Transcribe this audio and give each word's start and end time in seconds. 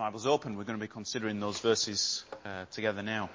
Bibles 0.00 0.26
open, 0.26 0.56
we're 0.56 0.64
going 0.64 0.78
to 0.78 0.82
be 0.82 0.88
considering 0.88 1.40
those 1.40 1.58
verses 1.58 2.24
uh, 2.46 2.64
together 2.70 3.02
now. 3.02 3.28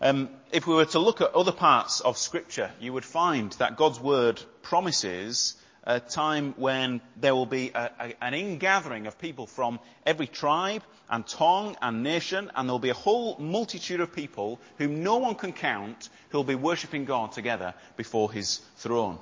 Um, 0.00 0.28
if 0.52 0.68
we 0.68 0.74
were 0.76 0.84
to 0.84 1.00
look 1.00 1.20
at 1.20 1.34
other 1.34 1.50
parts 1.50 1.98
of 2.00 2.16
Scripture, 2.16 2.70
you 2.78 2.92
would 2.92 3.04
find 3.04 3.50
that 3.54 3.76
God's 3.76 3.98
Word 3.98 4.40
promises 4.62 5.56
a 5.82 5.98
time 5.98 6.54
when 6.58 7.00
there 7.16 7.34
will 7.34 7.44
be 7.44 7.72
a, 7.74 7.90
a, 7.98 8.24
an 8.24 8.34
ingathering 8.34 9.08
of 9.08 9.18
people 9.18 9.48
from 9.48 9.80
every 10.06 10.28
tribe 10.28 10.84
and 11.10 11.26
tongue 11.26 11.76
and 11.82 12.04
nation, 12.04 12.52
and 12.54 12.68
there 12.68 12.74
will 12.74 12.78
be 12.78 12.90
a 12.90 12.94
whole 12.94 13.36
multitude 13.40 13.98
of 13.98 14.14
people 14.14 14.60
whom 14.76 15.02
no 15.02 15.16
one 15.16 15.34
can 15.34 15.52
count 15.52 16.08
who 16.28 16.38
will 16.38 16.44
be 16.44 16.54
worshipping 16.54 17.04
God 17.04 17.32
together 17.32 17.74
before 17.96 18.30
His 18.30 18.58
throne. 18.76 19.18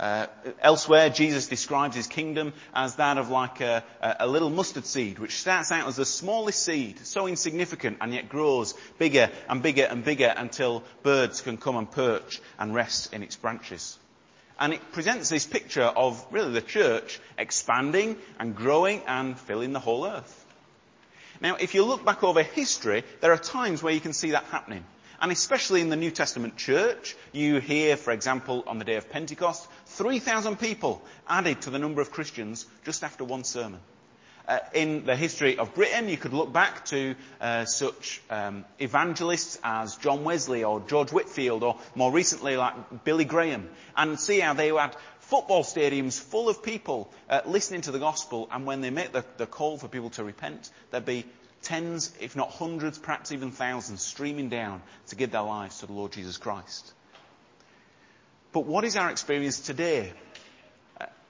Uh, 0.00 0.26
elsewhere, 0.60 1.10
Jesus 1.10 1.46
describes 1.46 1.94
his 1.94 2.06
kingdom 2.06 2.52
as 2.74 2.96
that 2.96 3.18
of 3.18 3.28
like 3.28 3.60
a, 3.60 3.84
a, 4.00 4.26
little 4.26 4.50
mustard 4.50 4.86
seed, 4.86 5.18
which 5.18 5.38
starts 5.38 5.70
out 5.70 5.86
as 5.86 5.96
the 5.96 6.04
smallest 6.04 6.62
seed, 6.64 6.98
so 7.06 7.26
insignificant, 7.26 7.98
and 8.00 8.12
yet 8.12 8.28
grows 8.28 8.74
bigger 8.98 9.30
and 9.48 9.62
bigger 9.62 9.84
and 9.84 10.04
bigger 10.04 10.32
until 10.36 10.82
birds 11.02 11.40
can 11.40 11.56
come 11.56 11.76
and 11.76 11.90
perch 11.90 12.40
and 12.58 12.74
rest 12.74 13.12
in 13.12 13.22
its 13.22 13.36
branches. 13.36 13.98
And 14.58 14.72
it 14.72 14.92
presents 14.92 15.28
this 15.28 15.46
picture 15.46 15.82
of 15.82 16.24
really 16.30 16.52
the 16.52 16.62
church 16.62 17.20
expanding 17.36 18.16
and 18.38 18.54
growing 18.54 19.02
and 19.06 19.38
filling 19.38 19.72
the 19.72 19.80
whole 19.80 20.06
earth. 20.06 20.38
Now, 21.40 21.56
if 21.56 21.74
you 21.74 21.84
look 21.84 22.04
back 22.04 22.22
over 22.22 22.42
history, 22.42 23.02
there 23.20 23.32
are 23.32 23.38
times 23.38 23.82
where 23.82 23.92
you 23.92 24.00
can 24.00 24.12
see 24.12 24.30
that 24.30 24.44
happening. 24.44 24.84
And 25.20 25.30
especially 25.30 25.80
in 25.80 25.88
the 25.88 25.96
New 25.96 26.10
Testament 26.10 26.56
church, 26.56 27.16
you 27.32 27.58
hear, 27.58 27.96
for 27.96 28.12
example, 28.12 28.64
on 28.66 28.78
the 28.78 28.84
day 28.84 28.96
of 28.96 29.08
Pentecost, 29.08 29.68
3,000 29.92 30.58
people 30.58 31.02
added 31.28 31.62
to 31.62 31.70
the 31.70 31.78
number 31.78 32.00
of 32.00 32.10
Christians 32.10 32.66
just 32.84 33.04
after 33.04 33.24
one 33.24 33.44
sermon. 33.44 33.80
Uh, 34.48 34.58
in 34.74 35.04
the 35.04 35.14
history 35.14 35.56
of 35.56 35.72
Britain, 35.74 36.08
you 36.08 36.16
could 36.16 36.32
look 36.32 36.52
back 36.52 36.84
to 36.86 37.14
uh, 37.40 37.64
such 37.64 38.20
um, 38.28 38.64
evangelists 38.80 39.58
as 39.62 39.96
John 39.96 40.24
Wesley 40.24 40.64
or 40.64 40.80
George 40.80 41.12
Whitefield 41.12 41.62
or 41.62 41.78
more 41.94 42.10
recently 42.10 42.56
like 42.56 43.04
Billy 43.04 43.24
Graham 43.24 43.68
and 43.96 44.18
see 44.18 44.40
how 44.40 44.54
they 44.54 44.68
had 44.68 44.96
football 45.20 45.62
stadiums 45.62 46.20
full 46.20 46.48
of 46.48 46.62
people 46.62 47.12
uh, 47.30 47.42
listening 47.46 47.82
to 47.82 47.92
the 47.92 48.00
gospel 48.00 48.48
and 48.50 48.66
when 48.66 48.80
they 48.80 48.90
make 48.90 49.12
the, 49.12 49.24
the 49.36 49.46
call 49.46 49.78
for 49.78 49.86
people 49.86 50.10
to 50.10 50.24
repent, 50.24 50.70
there'd 50.90 51.04
be 51.04 51.24
tens, 51.62 52.12
if 52.20 52.34
not 52.34 52.50
hundreds, 52.50 52.98
perhaps 52.98 53.30
even 53.30 53.52
thousands, 53.52 54.02
streaming 54.02 54.48
down 54.48 54.82
to 55.06 55.16
give 55.16 55.30
their 55.30 55.42
lives 55.42 55.78
to 55.78 55.86
the 55.86 55.92
Lord 55.92 56.12
Jesus 56.12 56.36
Christ. 56.36 56.92
But 58.52 58.66
what 58.66 58.84
is 58.84 58.96
our 58.96 59.10
experience 59.10 59.60
today? 59.60 60.12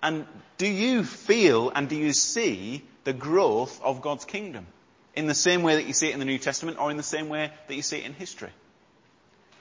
And 0.02 0.26
do 0.58 0.66
you 0.66 1.04
feel 1.04 1.70
and 1.70 1.88
do 1.88 1.96
you 1.96 2.12
see 2.12 2.82
the 3.04 3.12
growth 3.12 3.80
of 3.82 4.02
God's 4.02 4.24
kingdom? 4.24 4.66
In 5.14 5.26
the 5.26 5.34
same 5.34 5.62
way 5.62 5.76
that 5.76 5.86
you 5.86 5.92
see 5.92 6.08
it 6.08 6.14
in 6.14 6.18
the 6.18 6.24
New 6.24 6.38
Testament 6.38 6.78
or 6.78 6.90
in 6.90 6.96
the 6.96 7.02
same 7.02 7.28
way 7.28 7.50
that 7.68 7.74
you 7.74 7.82
see 7.82 7.98
it 7.98 8.06
in 8.06 8.14
history? 8.14 8.50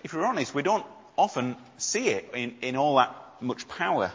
If 0.03 0.13
we're 0.13 0.25
honest, 0.25 0.55
we 0.55 0.63
don't 0.63 0.85
often 1.17 1.55
see 1.77 2.09
it 2.09 2.31
in, 2.33 2.55
in 2.61 2.75
all 2.75 2.95
that 2.97 3.15
much 3.41 3.67
power. 3.67 4.11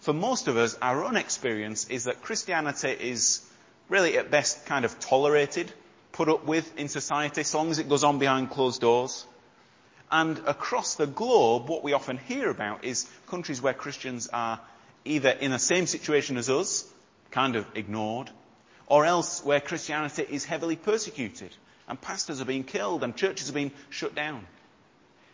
For 0.00 0.12
most 0.12 0.46
of 0.46 0.56
us, 0.56 0.76
our 0.80 1.04
own 1.04 1.16
experience 1.16 1.88
is 1.88 2.04
that 2.04 2.22
Christianity 2.22 2.90
is 2.90 3.42
really 3.88 4.16
at 4.16 4.30
best 4.30 4.66
kind 4.66 4.84
of 4.84 4.98
tolerated, 5.00 5.72
put 6.12 6.28
up 6.28 6.44
with 6.44 6.78
in 6.78 6.88
society, 6.88 7.42
so 7.42 7.58
long 7.58 7.70
as 7.70 7.78
it 7.78 7.88
goes 7.88 8.04
on 8.04 8.18
behind 8.18 8.50
closed 8.50 8.80
doors. 8.80 9.26
And 10.10 10.38
across 10.46 10.96
the 10.96 11.06
globe, 11.06 11.68
what 11.68 11.84
we 11.84 11.92
often 11.92 12.18
hear 12.18 12.50
about 12.50 12.84
is 12.84 13.08
countries 13.28 13.62
where 13.62 13.74
Christians 13.74 14.28
are 14.32 14.60
either 15.04 15.30
in 15.30 15.52
the 15.52 15.58
same 15.58 15.86
situation 15.86 16.36
as 16.36 16.50
us, 16.50 16.84
kind 17.30 17.56
of 17.56 17.64
ignored, 17.74 18.30
or 18.86 19.04
else 19.04 19.44
where 19.44 19.60
Christianity 19.60 20.26
is 20.28 20.44
heavily 20.44 20.76
persecuted, 20.76 21.54
and 21.88 22.00
pastors 22.00 22.40
are 22.40 22.44
being 22.44 22.64
killed, 22.64 23.04
and 23.04 23.16
churches 23.16 23.48
are 23.48 23.54
being 23.54 23.70
shut 23.88 24.14
down. 24.14 24.46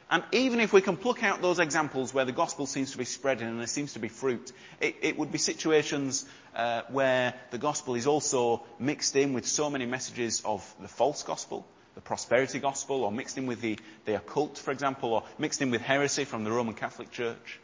And 0.08 0.22
even 0.30 0.60
if 0.60 0.72
we 0.72 0.82
can 0.82 0.96
pluck 0.96 1.24
out 1.24 1.42
those 1.42 1.58
examples 1.58 2.14
where 2.14 2.24
the 2.24 2.32
gospel 2.32 2.66
seems 2.66 2.92
to 2.92 2.98
be 2.98 3.04
spreading 3.04 3.48
and 3.48 3.58
there 3.58 3.66
seems 3.66 3.94
to 3.94 3.98
be 3.98 4.08
fruit, 4.08 4.52
it, 4.80 4.96
it 5.02 5.18
would 5.18 5.32
be 5.32 5.38
situations 5.38 6.24
uh, 6.54 6.82
where 6.90 7.34
the 7.50 7.58
gospel 7.58 7.96
is 7.96 8.06
also 8.06 8.64
mixed 8.78 9.16
in 9.16 9.32
with 9.32 9.46
so 9.46 9.68
many 9.68 9.84
messages 9.84 10.42
of 10.44 10.62
the 10.80 10.86
false 10.86 11.24
gospel, 11.24 11.66
the 11.96 12.00
prosperity 12.00 12.60
gospel, 12.60 13.02
or 13.02 13.10
mixed 13.10 13.36
in 13.36 13.46
with 13.46 13.60
the, 13.60 13.76
the 14.04 14.14
occult, 14.14 14.58
for 14.58 14.70
example, 14.70 15.14
or 15.14 15.24
mixed 15.38 15.60
in 15.60 15.72
with 15.72 15.80
heresy 15.80 16.24
from 16.24 16.44
the 16.44 16.52
Roman 16.52 16.74
Catholic 16.74 17.10
Church. 17.10 17.58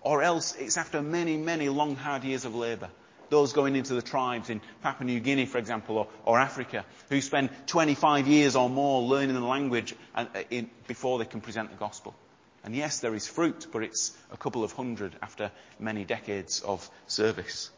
Or 0.00 0.22
else 0.22 0.56
it's 0.58 0.76
after 0.76 1.00
many, 1.00 1.36
many 1.36 1.68
long, 1.68 1.94
hard 1.94 2.24
years 2.24 2.44
of 2.44 2.56
labour 2.56 2.90
those 3.30 3.52
going 3.52 3.76
into 3.76 3.94
the 3.94 4.02
tribes 4.02 4.50
in 4.50 4.60
Papua 4.82 5.06
New 5.06 5.20
Guinea, 5.20 5.46
for 5.46 5.58
example, 5.58 5.96
or, 5.96 6.08
or 6.24 6.38
Africa, 6.38 6.84
who 7.08 7.20
spend 7.20 7.48
25 7.66 8.26
years 8.26 8.56
or 8.56 8.68
more 8.68 9.02
learning 9.02 9.34
the 9.34 9.40
language 9.40 9.94
and, 10.14 10.28
uh, 10.34 10.42
in, 10.50 10.68
before 10.86 11.18
they 11.18 11.24
can 11.24 11.40
present 11.40 11.70
the 11.70 11.76
gospel. 11.76 12.14
And 12.62 12.74
yes, 12.74 13.00
there 13.00 13.14
is 13.14 13.26
fruit, 13.26 13.68
but 13.72 13.82
it's 13.82 14.12
a 14.30 14.36
couple 14.36 14.64
of 14.64 14.72
hundred 14.72 15.16
after 15.22 15.50
many 15.78 16.04
decades 16.04 16.60
of 16.60 16.88
service. 17.06 17.70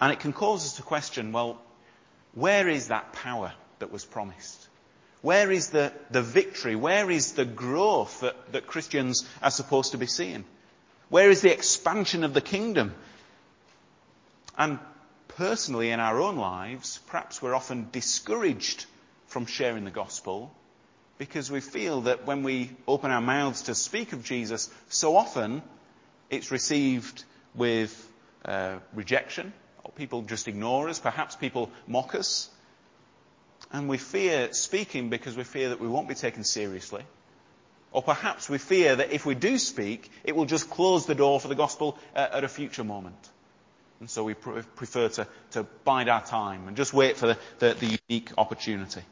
And 0.00 0.12
it 0.12 0.20
can 0.20 0.32
cause 0.32 0.64
us 0.64 0.76
to 0.76 0.82
question, 0.82 1.32
well, 1.32 1.60
where 2.34 2.68
is 2.68 2.88
that 2.88 3.12
power 3.14 3.52
that 3.78 3.90
was 3.90 4.04
promised? 4.04 4.67
Where 5.20 5.50
is 5.50 5.70
the, 5.70 5.92
the 6.10 6.22
victory? 6.22 6.76
Where 6.76 7.10
is 7.10 7.32
the 7.32 7.44
growth 7.44 8.20
that, 8.20 8.52
that 8.52 8.66
Christians 8.66 9.26
are 9.42 9.50
supposed 9.50 9.92
to 9.92 9.98
be 9.98 10.06
seeing? 10.06 10.44
Where 11.08 11.30
is 11.30 11.40
the 11.40 11.52
expansion 11.52 12.22
of 12.24 12.34
the 12.34 12.40
kingdom 12.40 12.94
and 14.58 14.80
personally, 15.28 15.90
in 15.92 16.00
our 16.00 16.20
own 16.20 16.36
lives, 16.36 16.98
perhaps 17.06 17.40
we're 17.40 17.54
often 17.54 17.88
discouraged 17.92 18.86
from 19.28 19.46
sharing 19.46 19.84
the 19.84 19.90
gospel 19.90 20.52
because 21.16 21.50
we 21.50 21.60
feel 21.60 22.02
that 22.02 22.26
when 22.26 22.42
we 22.42 22.72
open 22.86 23.12
our 23.12 23.20
mouths 23.20 23.62
to 23.62 23.74
speak 23.74 24.12
of 24.12 24.24
Jesus, 24.24 24.68
so 24.88 25.16
often 25.16 25.62
it's 26.28 26.50
received 26.50 27.24
with 27.54 28.12
uh, 28.44 28.78
rejection, 28.94 29.52
or 29.84 29.92
people 29.92 30.22
just 30.22 30.48
ignore 30.48 30.88
us, 30.88 30.98
perhaps 30.98 31.36
people 31.36 31.70
mock 31.86 32.16
us. 32.16 32.50
And 33.72 33.88
we 33.88 33.98
fear 33.98 34.52
speaking 34.52 35.10
because 35.10 35.36
we 35.36 35.44
fear 35.44 35.70
that 35.70 35.80
we 35.80 35.88
won't 35.88 36.08
be 36.08 36.14
taken 36.14 36.44
seriously. 36.44 37.04
Or 37.92 38.02
perhaps 38.02 38.48
we 38.48 38.58
fear 38.58 38.96
that 38.96 39.12
if 39.12 39.24
we 39.24 39.34
do 39.34 39.58
speak, 39.58 40.10
it 40.24 40.36
will 40.36 40.44
just 40.44 40.70
close 40.70 41.06
the 41.06 41.14
door 41.14 41.40
for 41.40 41.48
the 41.48 41.54
gospel 41.54 41.98
uh, 42.14 42.28
at 42.32 42.44
a 42.44 42.48
future 42.48 42.84
moment. 42.84 43.16
And 44.00 44.08
so 44.08 44.24
we 44.24 44.34
pr- 44.34 44.60
prefer 44.76 45.08
to, 45.08 45.26
to 45.52 45.64
bide 45.84 46.08
our 46.08 46.24
time 46.24 46.68
and 46.68 46.76
just 46.76 46.92
wait 46.92 47.16
for 47.16 47.28
the, 47.28 47.38
the, 47.58 47.74
the 47.74 47.98
unique 48.08 48.30
opportunity. 48.38 49.02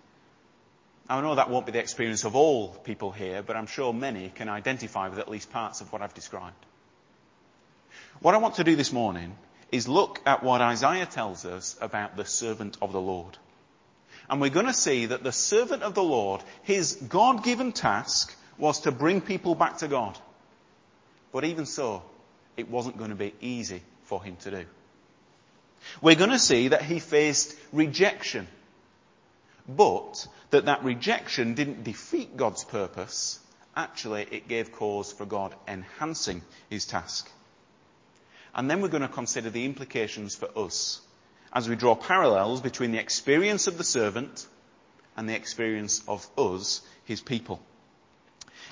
I 1.09 1.21
know 1.21 1.37
that 1.37 1.51
won't 1.51 1.67
be 1.67 1.73
the 1.73 1.79
experience 1.79 2.25
of 2.25 2.35
all 2.35 2.69
people 2.69 3.13
here, 3.13 3.43
but 3.43 3.57
I'm 3.57 3.67
sure 3.67 3.93
many 3.93 4.31
can 4.35 4.49
identify 4.49 5.09
with 5.09 5.19
at 5.19 5.31
least 5.31 5.53
parts 5.53 5.81
of 5.81 5.93
what 5.93 6.03
I've 6.03 6.15
described. 6.15 6.67
What 8.21 8.35
I 8.35 8.39
want 8.39 8.57
to 8.57 8.65
do 8.65 8.77
this 8.77 8.93
morning 8.93 9.37
is 9.71 9.89
look 9.89 10.21
at 10.27 10.43
what 10.43 10.61
Isaiah 10.61 11.07
tells 11.07 11.45
us 11.45 11.77
about 11.81 12.17
the 12.17 12.25
servant 12.25 12.77
of 12.83 12.93
the 12.93 13.01
Lord. 13.01 13.37
And 14.29 14.41
we're 14.41 14.51
going 14.51 14.67
to 14.67 14.73
see 14.73 15.07
that 15.07 15.23
the 15.23 15.33
servant 15.33 15.83
of 15.83 15.95
the 15.95 16.03
Lord, 16.03 16.43
his 16.63 16.95
God-given 16.95 17.73
task 17.73 18.35
was 18.59 18.81
to 18.81 18.93
bring 18.93 19.21
people 19.21 19.55
back 19.55 19.79
to 19.79 19.89
God. 19.89 20.19
But 21.33 21.45
even 21.45 21.67
so, 21.67 22.03
it 22.57 22.69
wasn't 22.69 22.99
going 22.99 23.11
to 23.11 23.17
be 23.17 23.35
easy 23.41 23.83
for 24.05 24.23
him 24.23 24.37
to 24.37 24.51
do. 24.51 24.65
We're 26.01 26.17
going 26.17 26.31
to 26.31 26.39
see 26.39 26.69
that 26.69 26.83
he 26.83 26.99
faced 26.99 27.57
rejection, 27.73 28.49
but 29.69 30.27
that 30.51 30.65
that 30.65 30.83
rejection 30.83 31.55
didn't 31.55 31.85
defeat 31.85 32.37
God's 32.37 32.65
purpose. 32.65 33.39
Actually, 33.77 34.27
it 34.31 34.49
gave 34.49 34.73
cause 34.73 35.13
for 35.13 35.27
God 35.27 35.55
enhancing 35.69 36.43
his 36.71 36.87
task. 36.87 37.31
And 38.55 38.71
then 38.71 38.81
we're 38.81 38.89
going 38.89 39.03
to 39.03 39.09
consider 39.09 39.51
the 39.51 39.67
implications 39.67 40.35
for 40.35 40.49
us 40.57 41.06
as 41.57 41.71
we 41.71 41.75
draw 41.75 41.95
parallels 41.95 42.61
between 42.61 42.93
the 42.93 42.99
experience 42.99 43.67
of 43.67 43.79
the 43.79 43.83
servant 43.83 44.47
and 45.17 45.27
the 45.27 45.35
experience 45.35 46.03
of 46.07 46.29
us, 46.37 46.83
his 47.07 47.23
people. 47.23 47.59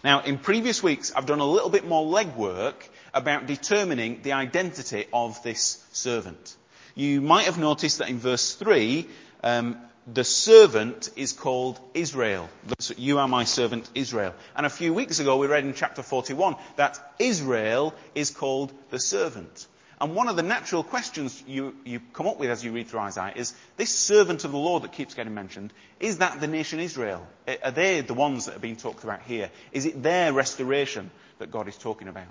Now, 0.04 0.20
in 0.20 0.36
previous 0.36 0.82
weeks, 0.82 1.10
I've 1.16 1.24
done 1.24 1.40
a 1.40 1.46
little 1.46 1.70
bit 1.70 1.86
more 1.86 2.04
legwork 2.04 2.74
about 3.14 3.46
determining 3.46 4.20
the 4.20 4.32
identity 4.32 5.06
of 5.14 5.42
this 5.42 5.82
servant. 5.92 6.56
You 6.94 7.22
might 7.22 7.46
have 7.46 7.56
noticed 7.56 7.98
that 8.00 8.10
in 8.10 8.18
verse 8.18 8.54
3, 8.54 9.08
um, 9.42 9.78
the 10.06 10.24
servant 10.24 11.08
is 11.16 11.32
called 11.32 11.80
Israel. 11.94 12.50
You 12.98 13.18
are 13.18 13.28
my 13.28 13.44
servant 13.44 13.88
Israel. 13.94 14.34
And 14.54 14.66
a 14.66 14.70
few 14.70 14.92
weeks 14.92 15.20
ago 15.20 15.38
we 15.38 15.46
read 15.46 15.64
in 15.64 15.72
chapter 15.72 16.02
41 16.02 16.56
that 16.76 17.14
Israel 17.18 17.94
is 18.14 18.30
called 18.30 18.74
the 18.90 18.98
servant. 18.98 19.66
And 20.04 20.14
one 20.14 20.28
of 20.28 20.36
the 20.36 20.42
natural 20.42 20.82
questions 20.82 21.42
you, 21.46 21.74
you 21.86 21.98
come 22.12 22.26
up 22.26 22.38
with 22.38 22.50
as 22.50 22.62
you 22.62 22.72
read 22.72 22.88
through 22.88 23.00
Isaiah 23.00 23.32
is, 23.34 23.54
this 23.78 23.88
servant 23.88 24.44
of 24.44 24.52
the 24.52 24.58
Lord 24.58 24.82
that 24.82 24.92
keeps 24.92 25.14
getting 25.14 25.32
mentioned, 25.32 25.72
is 25.98 26.18
that 26.18 26.42
the 26.42 26.46
nation 26.46 26.78
Israel? 26.78 27.26
Are 27.62 27.70
they 27.70 28.02
the 28.02 28.12
ones 28.12 28.44
that 28.44 28.56
are 28.56 28.58
being 28.58 28.76
talked 28.76 29.02
about 29.02 29.22
here? 29.22 29.50
Is 29.72 29.86
it 29.86 30.02
their 30.02 30.34
restoration 30.34 31.10
that 31.38 31.50
God 31.50 31.68
is 31.68 31.78
talking 31.78 32.08
about? 32.08 32.26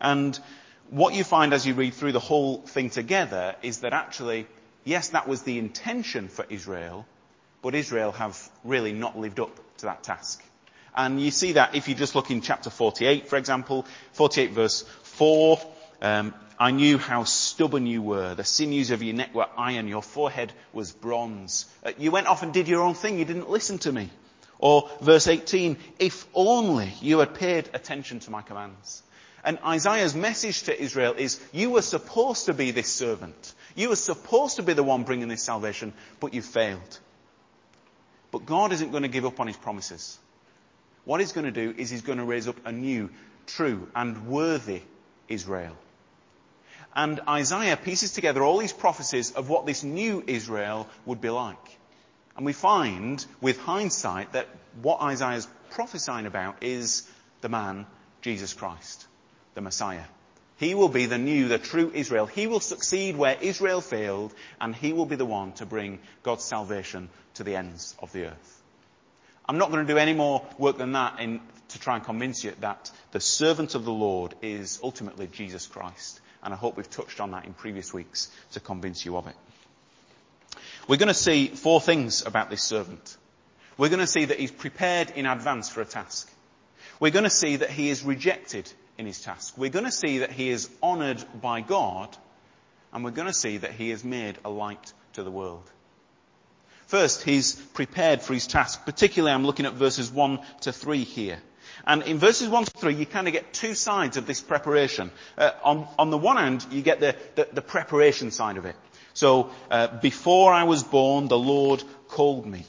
And 0.00 0.38
what 0.90 1.14
you 1.14 1.24
find 1.24 1.52
as 1.52 1.66
you 1.66 1.74
read 1.74 1.94
through 1.94 2.12
the 2.12 2.20
whole 2.20 2.58
thing 2.58 2.90
together 2.90 3.56
is 3.60 3.80
that 3.80 3.92
actually, 3.92 4.46
Yes, 4.84 5.08
that 5.08 5.26
was 5.26 5.42
the 5.42 5.58
intention 5.58 6.28
for 6.28 6.46
Israel, 6.48 7.06
but 7.60 7.74
Israel 7.74 8.12
have 8.12 8.40
really 8.62 8.92
not 8.92 9.18
lived 9.18 9.40
up 9.40 9.50
to 9.78 9.86
that 9.86 10.04
task. 10.04 10.44
And 10.94 11.20
you 11.20 11.32
see 11.32 11.54
that 11.54 11.74
if 11.74 11.88
you 11.88 11.96
just 11.96 12.14
look 12.14 12.30
in 12.30 12.40
chapter 12.40 12.70
48, 12.70 13.26
for 13.26 13.34
example, 13.34 13.84
48 14.12 14.52
verse 14.52 14.82
4, 15.02 15.60
um, 16.02 16.34
I 16.60 16.72
knew 16.72 16.98
how 16.98 17.22
stubborn 17.24 17.86
you 17.86 18.02
were. 18.02 18.34
The 18.34 18.44
sinews 18.44 18.90
of 18.90 19.02
your 19.02 19.14
neck 19.14 19.32
were 19.34 19.46
iron. 19.56 19.86
Your 19.86 20.02
forehead 20.02 20.52
was 20.72 20.90
bronze. 20.90 21.66
Uh, 21.84 21.92
you 21.98 22.10
went 22.10 22.26
off 22.26 22.42
and 22.42 22.52
did 22.52 22.66
your 22.66 22.82
own 22.82 22.94
thing. 22.94 23.18
You 23.18 23.24
didn't 23.24 23.48
listen 23.48 23.78
to 23.78 23.92
me. 23.92 24.10
Or 24.58 24.90
verse 25.00 25.28
18, 25.28 25.76
if 26.00 26.26
only 26.34 26.92
you 27.00 27.20
had 27.20 27.34
paid 27.34 27.70
attention 27.74 28.18
to 28.20 28.32
my 28.32 28.42
commands. 28.42 29.04
And 29.44 29.58
Isaiah's 29.64 30.16
message 30.16 30.64
to 30.64 30.82
Israel 30.82 31.14
is, 31.16 31.40
you 31.52 31.70
were 31.70 31.82
supposed 31.82 32.46
to 32.46 32.54
be 32.54 32.72
this 32.72 32.88
servant. 32.88 33.54
You 33.76 33.90
were 33.90 33.96
supposed 33.96 34.56
to 34.56 34.64
be 34.64 34.72
the 34.72 34.82
one 34.82 35.04
bringing 35.04 35.28
this 35.28 35.44
salvation, 35.44 35.92
but 36.18 36.34
you 36.34 36.42
failed. 36.42 36.98
But 38.32 38.46
God 38.46 38.72
isn't 38.72 38.90
going 38.90 39.04
to 39.04 39.08
give 39.08 39.24
up 39.24 39.38
on 39.38 39.46
his 39.46 39.56
promises. 39.56 40.18
What 41.04 41.20
he's 41.20 41.32
going 41.32 41.46
to 41.46 41.52
do 41.52 41.72
is 41.78 41.88
he's 41.88 42.02
going 42.02 42.18
to 42.18 42.24
raise 42.24 42.48
up 42.48 42.56
a 42.66 42.72
new, 42.72 43.10
true, 43.46 43.88
and 43.94 44.26
worthy 44.26 44.82
Israel. 45.28 45.76
And 46.94 47.20
Isaiah 47.28 47.76
pieces 47.76 48.12
together 48.12 48.42
all 48.42 48.58
these 48.58 48.72
prophecies 48.72 49.32
of 49.32 49.48
what 49.48 49.66
this 49.66 49.84
new 49.84 50.22
Israel 50.26 50.88
would 51.06 51.20
be 51.20 51.30
like. 51.30 51.78
And 52.36 52.46
we 52.46 52.52
find, 52.52 53.24
with 53.40 53.58
hindsight, 53.60 54.32
that 54.32 54.48
what 54.82 55.00
Isaiah 55.00 55.36
is 55.36 55.48
prophesying 55.70 56.26
about 56.26 56.62
is 56.62 57.08
the 57.40 57.48
man, 57.48 57.86
Jesus 58.22 58.54
Christ, 58.54 59.06
the 59.54 59.60
Messiah. 59.60 60.04
He 60.58 60.74
will 60.74 60.88
be 60.88 61.06
the 61.06 61.18
new, 61.18 61.46
the 61.46 61.58
true 61.58 61.90
Israel. 61.94 62.26
He 62.26 62.48
will 62.48 62.60
succeed 62.60 63.16
where 63.16 63.36
Israel 63.40 63.80
failed, 63.80 64.34
and 64.60 64.74
he 64.74 64.92
will 64.92 65.06
be 65.06 65.16
the 65.16 65.24
one 65.24 65.52
to 65.54 65.66
bring 65.66 66.00
God's 66.24 66.44
salvation 66.44 67.10
to 67.34 67.44
the 67.44 67.54
ends 67.54 67.94
of 68.00 68.12
the 68.12 68.26
earth. 68.26 68.62
I'm 69.48 69.58
not 69.58 69.70
going 69.70 69.86
to 69.86 69.92
do 69.92 69.98
any 69.98 70.14
more 70.14 70.44
work 70.58 70.78
than 70.78 70.92
that 70.92 71.20
in, 71.20 71.40
to 71.68 71.78
try 71.78 71.94
and 71.94 72.04
convince 72.04 72.44
you 72.44 72.52
that 72.60 72.90
the 73.12 73.20
servant 73.20 73.74
of 73.74 73.84
the 73.84 73.92
Lord 73.92 74.34
is 74.42 74.80
ultimately 74.82 75.26
Jesus 75.28 75.66
Christ. 75.66 76.20
And 76.42 76.54
I 76.54 76.56
hope 76.56 76.76
we've 76.76 76.88
touched 76.88 77.20
on 77.20 77.32
that 77.32 77.44
in 77.44 77.54
previous 77.54 77.92
weeks 77.92 78.30
to 78.52 78.60
convince 78.60 79.04
you 79.04 79.16
of 79.16 79.26
it. 79.26 79.36
We're 80.86 80.96
going 80.96 81.08
to 81.08 81.14
see 81.14 81.48
four 81.48 81.80
things 81.80 82.24
about 82.24 82.50
this 82.50 82.62
servant. 82.62 83.16
We're 83.76 83.90
going 83.90 84.00
to 84.00 84.06
see 84.06 84.24
that 84.24 84.38
he's 84.38 84.50
prepared 84.50 85.10
in 85.10 85.26
advance 85.26 85.68
for 85.68 85.82
a 85.82 85.84
task. 85.84 86.30
We're 87.00 87.12
going 87.12 87.24
to 87.24 87.30
see 87.30 87.56
that 87.56 87.70
he 87.70 87.90
is 87.90 88.02
rejected 88.02 88.72
in 88.96 89.06
his 89.06 89.20
task. 89.20 89.54
We're 89.56 89.70
going 89.70 89.84
to 89.84 89.92
see 89.92 90.18
that 90.18 90.32
he 90.32 90.48
is 90.48 90.68
honoured 90.82 91.22
by 91.40 91.60
God. 91.60 92.16
And 92.92 93.04
we're 93.04 93.10
going 93.10 93.28
to 93.28 93.34
see 93.34 93.58
that 93.58 93.72
he 93.72 93.90
is 93.90 94.02
made 94.02 94.38
a 94.44 94.50
light 94.50 94.92
to 95.12 95.22
the 95.22 95.30
world. 95.30 95.70
First, 96.86 97.22
he's 97.22 97.54
prepared 97.54 98.22
for 98.22 98.32
his 98.32 98.46
task. 98.46 98.86
Particularly, 98.86 99.34
I'm 99.34 99.44
looking 99.44 99.66
at 99.66 99.74
verses 99.74 100.10
1 100.10 100.40
to 100.62 100.72
3 100.72 101.04
here. 101.04 101.38
And 101.86 102.02
in 102.02 102.18
verses 102.18 102.48
1 102.48 102.64
to 102.64 102.70
3, 102.70 102.94
you 102.94 103.06
kind 103.06 103.26
of 103.26 103.32
get 103.32 103.52
two 103.52 103.74
sides 103.74 104.16
of 104.16 104.26
this 104.26 104.40
preparation. 104.40 105.10
Uh, 105.36 105.52
on, 105.62 105.88
on 105.98 106.10
the 106.10 106.18
one 106.18 106.36
hand, 106.36 106.66
you 106.70 106.82
get 106.82 107.00
the, 107.00 107.16
the, 107.34 107.48
the 107.52 107.62
preparation 107.62 108.30
side 108.30 108.56
of 108.56 108.64
it. 108.64 108.76
So, 109.14 109.50
uh, 109.70 109.98
before 110.00 110.52
I 110.52 110.64
was 110.64 110.84
born, 110.84 111.28
the 111.28 111.38
Lord 111.38 111.82
called 112.08 112.46
me. 112.46 112.64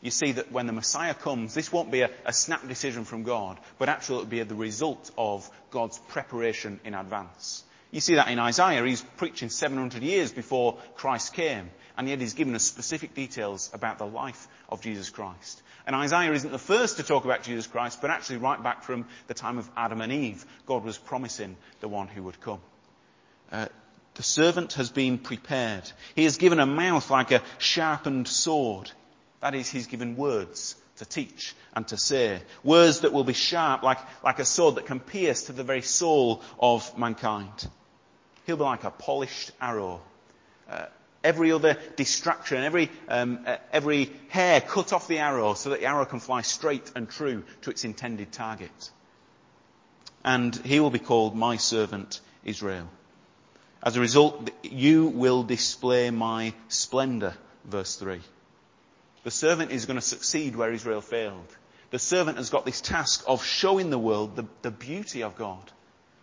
You 0.00 0.10
see 0.10 0.32
that 0.32 0.52
when 0.52 0.66
the 0.66 0.72
Messiah 0.72 1.14
comes, 1.14 1.54
this 1.54 1.72
won't 1.72 1.90
be 1.90 2.02
a, 2.02 2.10
a 2.24 2.32
snap 2.32 2.66
decision 2.68 3.04
from 3.04 3.22
God, 3.22 3.58
but 3.78 3.88
actually 3.88 4.18
it'll 4.18 4.28
be 4.28 4.42
the 4.42 4.54
result 4.54 5.10
of 5.18 5.48
God's 5.70 5.98
preparation 5.98 6.80
in 6.84 6.94
advance. 6.94 7.64
You 7.90 8.00
see 8.00 8.16
that 8.16 8.28
in 8.28 8.38
Isaiah. 8.38 8.84
He's 8.84 9.02
preaching 9.16 9.48
700 9.48 10.02
years 10.02 10.32
before 10.32 10.78
Christ 10.96 11.34
came, 11.34 11.70
and 11.96 12.08
yet 12.08 12.20
he's 12.20 12.34
given 12.34 12.54
us 12.54 12.62
specific 12.62 13.14
details 13.14 13.70
about 13.72 13.98
the 13.98 14.06
life 14.06 14.48
of 14.68 14.80
Jesus 14.80 15.08
Christ. 15.10 15.62
And 15.86 15.94
Isaiah 15.94 16.32
isn't 16.32 16.50
the 16.50 16.58
first 16.58 16.96
to 16.96 17.04
talk 17.04 17.24
about 17.24 17.44
Jesus 17.44 17.66
Christ, 17.66 18.00
but 18.00 18.10
actually 18.10 18.38
right 18.38 18.60
back 18.60 18.82
from 18.82 19.06
the 19.28 19.34
time 19.34 19.58
of 19.58 19.70
Adam 19.76 20.00
and 20.00 20.12
Eve, 20.12 20.44
God 20.66 20.84
was 20.84 20.98
promising 20.98 21.56
the 21.80 21.88
one 21.88 22.08
who 22.08 22.24
would 22.24 22.40
come. 22.40 22.60
Uh, 23.52 23.66
the 24.14 24.22
servant 24.24 24.72
has 24.74 24.90
been 24.90 25.18
prepared. 25.18 25.90
He 26.16 26.24
has 26.24 26.38
given 26.38 26.58
a 26.58 26.66
mouth 26.66 27.08
like 27.10 27.30
a 27.30 27.42
sharpened 27.58 28.26
sword. 28.26 28.90
That 29.40 29.54
is, 29.54 29.70
he's 29.70 29.86
given 29.86 30.16
words 30.16 30.74
to 30.96 31.04
teach 31.04 31.54
and 31.74 31.86
to 31.88 31.96
say. 31.96 32.40
Words 32.64 33.00
that 33.00 33.12
will 33.12 33.24
be 33.24 33.34
sharp 33.34 33.82
like, 33.82 33.98
like 34.24 34.38
a 34.38 34.44
sword 34.44 34.76
that 34.76 34.86
can 34.86 34.98
pierce 34.98 35.44
to 35.44 35.52
the 35.52 35.64
very 35.64 35.82
soul 35.82 36.42
of 36.58 36.98
mankind. 36.98 37.68
He'll 38.46 38.56
be 38.56 38.62
like 38.62 38.84
a 38.84 38.90
polished 38.90 39.52
arrow. 39.60 40.00
Uh, 40.68 40.86
every 41.26 41.50
other 41.50 41.76
distraction, 41.96 42.62
every, 42.62 42.88
um, 43.08 43.40
uh, 43.46 43.56
every 43.72 44.12
hair 44.28 44.60
cut 44.60 44.92
off 44.92 45.08
the 45.08 45.18
arrow 45.18 45.54
so 45.54 45.70
that 45.70 45.80
the 45.80 45.86
arrow 45.86 46.04
can 46.04 46.20
fly 46.20 46.42
straight 46.42 46.92
and 46.94 47.10
true 47.10 47.42
to 47.62 47.70
its 47.70 47.84
intended 47.84 48.30
target. 48.30 48.90
And 50.24 50.54
he 50.54 50.78
will 50.78 50.90
be 50.90 51.00
called 51.00 51.34
my 51.36 51.56
servant 51.56 52.20
Israel. 52.44 52.88
As 53.82 53.96
a 53.96 54.00
result, 54.00 54.50
you 54.62 55.06
will 55.06 55.42
display 55.42 56.10
my 56.10 56.54
splendor, 56.68 57.34
verse 57.64 57.96
3. 57.96 58.20
The 59.24 59.30
servant 59.32 59.72
is 59.72 59.86
going 59.86 59.98
to 59.98 60.12
succeed 60.14 60.54
where 60.54 60.72
Israel 60.72 61.00
failed. 61.00 61.56
The 61.90 61.98
servant 61.98 62.38
has 62.38 62.50
got 62.50 62.64
this 62.64 62.80
task 62.80 63.24
of 63.26 63.44
showing 63.44 63.90
the 63.90 63.98
world 63.98 64.36
the, 64.36 64.46
the 64.62 64.70
beauty 64.70 65.24
of 65.24 65.36
God, 65.36 65.72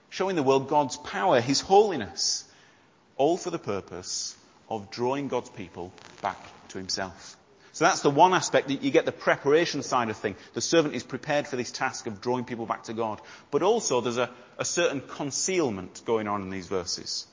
showing 0.09 0.37
the 0.37 0.43
world 0.43 0.69
God's 0.69 0.95
power, 0.95 1.41
His 1.41 1.59
holiness, 1.59 2.45
all 3.17 3.37
for 3.37 3.49
the 3.49 3.59
purpose 3.59 4.37
of 4.75 4.89
drawing 4.91 5.27
God's 5.27 5.49
people 5.49 5.91
back 6.21 6.37
to 6.69 6.77
himself. 6.77 7.37
So 7.73 7.85
that's 7.85 8.01
the 8.01 8.11
one 8.11 8.35
aspect 8.35 8.67
that 8.67 8.83
you 8.83 8.91
get 8.91 9.05
the 9.05 9.11
preparation 9.11 9.81
side 9.81 10.09
of 10.09 10.17
thing. 10.17 10.35
The 10.53 10.61
servant 10.61 10.93
is 10.93 11.01
prepared 11.03 11.47
for 11.47 11.55
this 11.55 11.71
task 11.71 12.05
of 12.05 12.21
drawing 12.21 12.45
people 12.45 12.67
back 12.67 12.83
to 12.83 12.93
God. 12.93 13.19
But 13.49 13.63
also 13.63 13.99
there's 13.99 14.17
a, 14.17 14.29
a 14.59 14.65
certain 14.65 15.01
concealment 15.01 16.03
going 16.05 16.27
on 16.27 16.43
in 16.43 16.51
these 16.51 16.67
verses. 16.67 17.25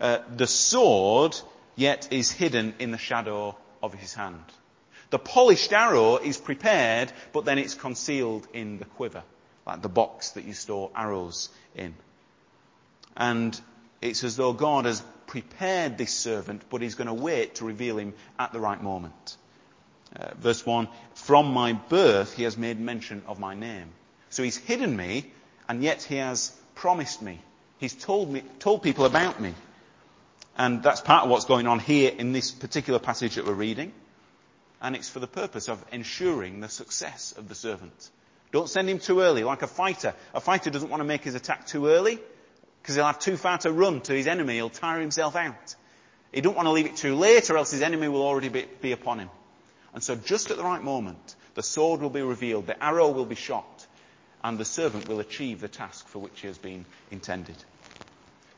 Uh, 0.00 0.18
the 0.34 0.48
sword 0.48 1.36
yet 1.76 2.08
is 2.10 2.32
hidden 2.32 2.74
in 2.80 2.90
the 2.90 2.98
shadow 2.98 3.56
of 3.80 3.94
his 3.94 4.12
hand. 4.12 4.42
The 5.10 5.20
polished 5.20 5.72
arrow 5.72 6.16
is 6.16 6.36
prepared, 6.36 7.12
but 7.32 7.44
then 7.44 7.58
it's 7.58 7.74
concealed 7.74 8.48
in 8.52 8.78
the 8.78 8.84
quiver, 8.84 9.22
like 9.64 9.82
the 9.82 9.88
box 9.88 10.30
that 10.30 10.44
you 10.44 10.52
store 10.52 10.90
arrows 10.96 11.48
in. 11.76 11.94
And 13.16 13.58
it's 14.08 14.24
as 14.24 14.36
though 14.36 14.52
God 14.52 14.84
has 14.84 15.02
prepared 15.26 15.98
this 15.98 16.12
servant, 16.12 16.62
but 16.70 16.82
he's 16.82 16.94
going 16.94 17.08
to 17.08 17.14
wait 17.14 17.56
to 17.56 17.64
reveal 17.64 17.98
him 17.98 18.14
at 18.38 18.52
the 18.52 18.60
right 18.60 18.82
moment. 18.82 19.36
Uh, 20.14 20.30
verse 20.38 20.64
1, 20.64 20.88
from 21.14 21.52
my 21.52 21.72
birth 21.72 22.34
he 22.34 22.44
has 22.44 22.56
made 22.56 22.80
mention 22.80 23.22
of 23.26 23.38
my 23.38 23.54
name. 23.54 23.88
So 24.30 24.42
he's 24.42 24.56
hidden 24.56 24.96
me, 24.96 25.30
and 25.68 25.82
yet 25.82 26.02
he 26.02 26.16
has 26.16 26.52
promised 26.74 27.20
me. 27.22 27.40
He's 27.78 27.94
told 27.94 28.30
me, 28.30 28.42
told 28.58 28.82
people 28.82 29.04
about 29.04 29.40
me. 29.40 29.54
And 30.56 30.82
that's 30.82 31.02
part 31.02 31.24
of 31.24 31.30
what's 31.30 31.44
going 31.44 31.66
on 31.66 31.80
here 31.80 32.10
in 32.16 32.32
this 32.32 32.50
particular 32.50 32.98
passage 32.98 33.34
that 33.34 33.46
we're 33.46 33.52
reading. 33.52 33.92
And 34.80 34.96
it's 34.96 35.08
for 35.08 35.20
the 35.20 35.26
purpose 35.26 35.68
of 35.68 35.84
ensuring 35.92 36.60
the 36.60 36.68
success 36.68 37.34
of 37.36 37.48
the 37.48 37.54
servant. 37.54 38.10
Don't 38.52 38.68
send 38.68 38.88
him 38.88 38.98
too 38.98 39.20
early, 39.20 39.44
like 39.44 39.62
a 39.62 39.66
fighter. 39.66 40.14
A 40.32 40.40
fighter 40.40 40.70
doesn't 40.70 40.88
want 40.88 41.00
to 41.00 41.04
make 41.04 41.24
his 41.24 41.34
attack 41.34 41.66
too 41.66 41.88
early 41.88 42.18
because 42.86 42.94
he'll 42.94 43.06
have 43.06 43.18
too 43.18 43.36
far 43.36 43.58
to 43.58 43.72
run 43.72 44.00
to 44.00 44.12
his 44.12 44.28
enemy. 44.28 44.54
He'll 44.54 44.70
tire 44.70 45.00
himself 45.00 45.34
out. 45.34 45.74
He 46.32 46.40
don't 46.40 46.54
want 46.54 46.66
to 46.66 46.70
leave 46.70 46.86
it 46.86 46.94
too 46.94 47.16
late 47.16 47.50
or 47.50 47.56
else 47.56 47.72
his 47.72 47.82
enemy 47.82 48.06
will 48.06 48.22
already 48.22 48.48
be, 48.48 48.64
be 48.80 48.92
upon 48.92 49.18
him. 49.18 49.28
And 49.92 50.04
so 50.04 50.14
just 50.14 50.52
at 50.52 50.56
the 50.56 50.62
right 50.62 50.80
moment, 50.80 51.34
the 51.54 51.64
sword 51.64 52.00
will 52.00 52.10
be 52.10 52.22
revealed, 52.22 52.68
the 52.68 52.80
arrow 52.80 53.10
will 53.10 53.24
be 53.24 53.34
shot, 53.34 53.84
and 54.44 54.56
the 54.56 54.64
servant 54.64 55.08
will 55.08 55.18
achieve 55.18 55.60
the 55.60 55.66
task 55.66 56.06
for 56.06 56.20
which 56.20 56.40
he 56.40 56.46
has 56.46 56.58
been 56.58 56.84
intended. 57.10 57.56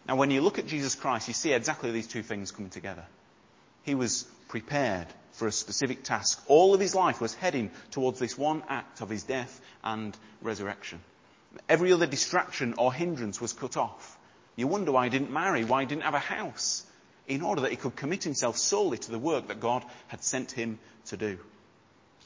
Now 0.07 0.17
when 0.17 0.31
you 0.31 0.43
look 0.43 0.59
at 0.59 0.67
Jesus 0.67 0.95
Christ, 0.95 1.29
you 1.29 1.33
see 1.33 1.55
exactly 1.55 1.91
these 1.91 2.07
two 2.07 2.23
things 2.23 2.51
coming 2.51 2.71
together. 2.71 3.07
He 3.85 3.95
was 3.95 4.25
prepared 4.49 5.07
for 5.33 5.49
a 5.49 5.53
specific 5.53 6.03
task. 6.03 6.45
All 6.49 6.75
of 6.75 6.81
his 6.81 6.95
life 6.95 7.19
was 7.19 7.33
heading 7.33 7.71
towards 7.93 8.19
this 8.19 8.37
one 8.37 8.63
act 8.69 9.01
of 9.01 9.09
his 9.09 9.23
death 9.23 9.59
and 9.83 10.15
resurrection. 10.43 11.01
Every 11.67 11.95
other 11.95 12.07
distraction 12.07 12.75
or 12.77 12.93
hindrance 12.93 13.41
was 13.41 13.55
cut 13.55 13.79
off. 13.79 14.18
You 14.59 14.67
wonder 14.67 14.91
why 14.91 15.05
he 15.05 15.11
didn't 15.11 15.31
marry, 15.31 15.65
why 15.65 15.83
he 15.83 15.87
didn't 15.87 16.03
have 16.03 16.15
a 16.15 16.19
house, 16.19 16.85
in 17.29 17.43
order 17.43 17.61
that 17.61 17.71
he 17.71 17.77
could 17.77 17.95
commit 17.95 18.25
himself 18.25 18.59
solely 18.59 18.99
to 18.99 19.11
the 19.13 19.19
work 19.19 19.47
that 19.47 19.61
God 19.61 19.85
had 20.09 20.25
sent 20.25 20.51
him 20.51 20.81
to 21.07 21.17
do. 21.17 21.39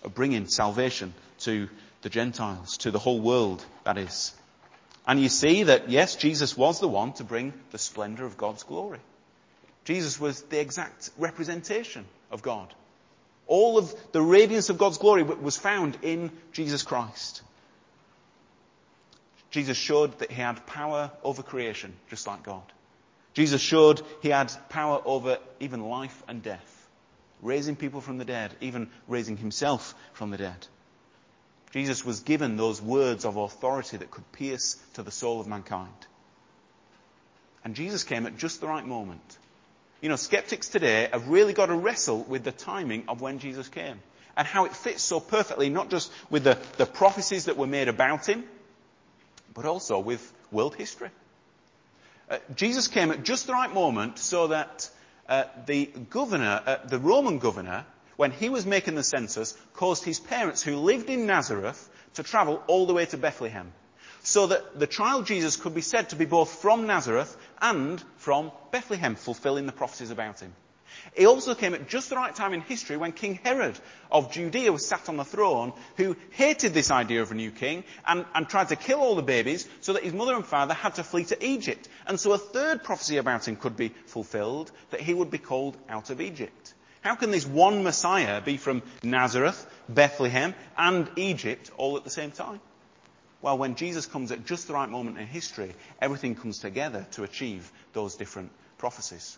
Of 0.02 0.14
bringing 0.14 0.48
salvation 0.48 1.12
to 1.40 1.68
the 2.00 2.08
Gentiles, 2.08 2.78
to 2.78 2.90
the 2.90 2.98
whole 2.98 3.20
world, 3.20 3.62
that 3.84 3.98
is. 3.98 4.32
And 5.06 5.20
you 5.20 5.28
see 5.28 5.64
that, 5.64 5.90
yes, 5.90 6.16
Jesus 6.16 6.56
was 6.56 6.80
the 6.80 6.88
one 6.88 7.12
to 7.14 7.24
bring 7.24 7.52
the 7.70 7.76
splendor 7.76 8.24
of 8.24 8.38
God's 8.38 8.62
glory. 8.62 9.00
Jesus 9.84 10.18
was 10.18 10.40
the 10.40 10.58
exact 10.58 11.10
representation 11.18 12.06
of 12.30 12.40
God. 12.40 12.72
All 13.46 13.76
of 13.76 13.94
the 14.12 14.22
radiance 14.22 14.70
of 14.70 14.78
God's 14.78 14.96
glory 14.96 15.22
was 15.22 15.58
found 15.58 15.98
in 16.00 16.32
Jesus 16.52 16.82
Christ. 16.82 17.42
Jesus 19.52 19.76
showed 19.76 20.18
that 20.18 20.32
he 20.32 20.40
had 20.40 20.66
power 20.66 21.10
over 21.22 21.42
creation, 21.42 21.92
just 22.08 22.26
like 22.26 22.42
God. 22.42 22.62
Jesus 23.34 23.60
showed 23.60 24.02
he 24.22 24.30
had 24.30 24.50
power 24.70 25.00
over 25.04 25.38
even 25.60 25.88
life 25.88 26.22
and 26.26 26.42
death, 26.42 26.88
raising 27.42 27.76
people 27.76 28.00
from 28.00 28.16
the 28.16 28.24
dead, 28.24 28.54
even 28.60 28.88
raising 29.06 29.36
himself 29.36 29.94
from 30.14 30.30
the 30.30 30.38
dead. 30.38 30.66
Jesus 31.72 32.04
was 32.04 32.20
given 32.20 32.56
those 32.56 32.80
words 32.80 33.24
of 33.26 33.36
authority 33.36 33.98
that 33.98 34.10
could 34.10 34.30
pierce 34.32 34.76
to 34.94 35.02
the 35.02 35.10
soul 35.10 35.40
of 35.40 35.46
mankind. 35.46 35.88
And 37.62 37.74
Jesus 37.74 38.04
came 38.04 38.26
at 38.26 38.38
just 38.38 38.60
the 38.60 38.66
right 38.66 38.84
moment. 38.84 39.38
You 40.00 40.08
know, 40.08 40.16
skeptics 40.16 40.68
today 40.68 41.08
have 41.12 41.28
really 41.28 41.52
got 41.52 41.66
to 41.66 41.74
wrestle 41.74 42.22
with 42.24 42.42
the 42.42 42.52
timing 42.52 43.04
of 43.06 43.20
when 43.20 43.38
Jesus 43.38 43.68
came 43.68 44.00
and 44.34 44.46
how 44.46 44.64
it 44.64 44.74
fits 44.74 45.02
so 45.02 45.20
perfectly, 45.20 45.68
not 45.68 45.90
just 45.90 46.10
with 46.30 46.44
the, 46.44 46.58
the 46.78 46.86
prophecies 46.86 47.44
that 47.44 47.58
were 47.58 47.66
made 47.66 47.88
about 47.88 48.26
him, 48.26 48.44
but 49.54 49.64
also 49.64 49.98
with 49.98 50.32
world 50.50 50.74
history. 50.74 51.10
Uh, 52.30 52.38
Jesus 52.54 52.88
came 52.88 53.10
at 53.10 53.24
just 53.24 53.46
the 53.46 53.52
right 53.52 53.72
moment 53.72 54.18
so 54.18 54.48
that 54.48 54.88
uh, 55.28 55.44
the 55.66 55.86
governor, 56.10 56.62
uh, 56.64 56.76
the 56.86 56.98
Roman 56.98 57.38
governor, 57.38 57.84
when 58.16 58.30
he 58.30 58.48
was 58.48 58.66
making 58.66 58.94
the 58.94 59.02
census, 59.02 59.56
caused 59.74 60.04
his 60.04 60.20
parents 60.20 60.62
who 60.62 60.76
lived 60.76 61.10
in 61.10 61.26
Nazareth 61.26 61.88
to 62.14 62.22
travel 62.22 62.62
all 62.66 62.86
the 62.86 62.94
way 62.94 63.06
to 63.06 63.16
Bethlehem. 63.16 63.72
So 64.22 64.46
that 64.48 64.78
the 64.78 64.86
child 64.86 65.26
Jesus 65.26 65.56
could 65.56 65.74
be 65.74 65.80
said 65.80 66.10
to 66.10 66.16
be 66.16 66.26
both 66.26 66.60
from 66.60 66.86
Nazareth 66.86 67.36
and 67.60 68.02
from 68.18 68.52
Bethlehem, 68.70 69.16
fulfilling 69.16 69.66
the 69.66 69.72
prophecies 69.72 70.10
about 70.10 70.40
him. 70.40 70.52
He 71.14 71.26
also 71.26 71.54
came 71.54 71.74
at 71.74 71.88
just 71.88 72.08
the 72.08 72.16
right 72.16 72.34
time 72.34 72.54
in 72.54 72.60
history 72.60 72.96
when 72.96 73.12
King 73.12 73.38
Herod 73.42 73.78
of 74.10 74.32
Judea 74.32 74.72
was 74.72 74.86
sat 74.86 75.08
on 75.08 75.16
the 75.16 75.24
throne, 75.24 75.72
who 75.96 76.16
hated 76.30 76.74
this 76.74 76.90
idea 76.90 77.22
of 77.22 77.30
a 77.30 77.34
new 77.34 77.50
king 77.50 77.84
and, 78.06 78.24
and, 78.34 78.48
tried 78.48 78.68
to 78.68 78.76
kill 78.76 79.00
all 79.00 79.14
the 79.14 79.22
babies 79.22 79.68
so 79.80 79.92
that 79.94 80.04
his 80.04 80.12
mother 80.12 80.34
and 80.34 80.46
father 80.46 80.74
had 80.74 80.94
to 80.96 81.04
flee 81.04 81.24
to 81.24 81.44
Egypt. 81.44 81.88
And 82.06 82.18
so 82.18 82.32
a 82.32 82.38
third 82.38 82.82
prophecy 82.84 83.16
about 83.16 83.48
him 83.48 83.56
could 83.56 83.76
be 83.76 83.90
fulfilled, 84.06 84.70
that 84.90 85.00
he 85.00 85.14
would 85.14 85.30
be 85.30 85.38
called 85.38 85.76
out 85.88 86.10
of 86.10 86.20
Egypt. 86.20 86.74
How 87.02 87.16
can 87.16 87.32
this 87.32 87.46
one 87.46 87.82
Messiah 87.82 88.40
be 88.40 88.56
from 88.56 88.82
Nazareth, 89.02 89.66
Bethlehem, 89.88 90.54
and 90.78 91.10
Egypt 91.16 91.70
all 91.76 91.96
at 91.96 92.04
the 92.04 92.10
same 92.10 92.30
time? 92.30 92.60
Well, 93.42 93.58
when 93.58 93.74
Jesus 93.74 94.06
comes 94.06 94.30
at 94.30 94.46
just 94.46 94.68
the 94.68 94.74
right 94.74 94.88
moment 94.88 95.18
in 95.18 95.26
history, 95.26 95.74
everything 96.00 96.36
comes 96.36 96.60
together 96.60 97.04
to 97.12 97.24
achieve 97.24 97.70
those 97.92 98.14
different 98.14 98.52
prophecies. 98.78 99.36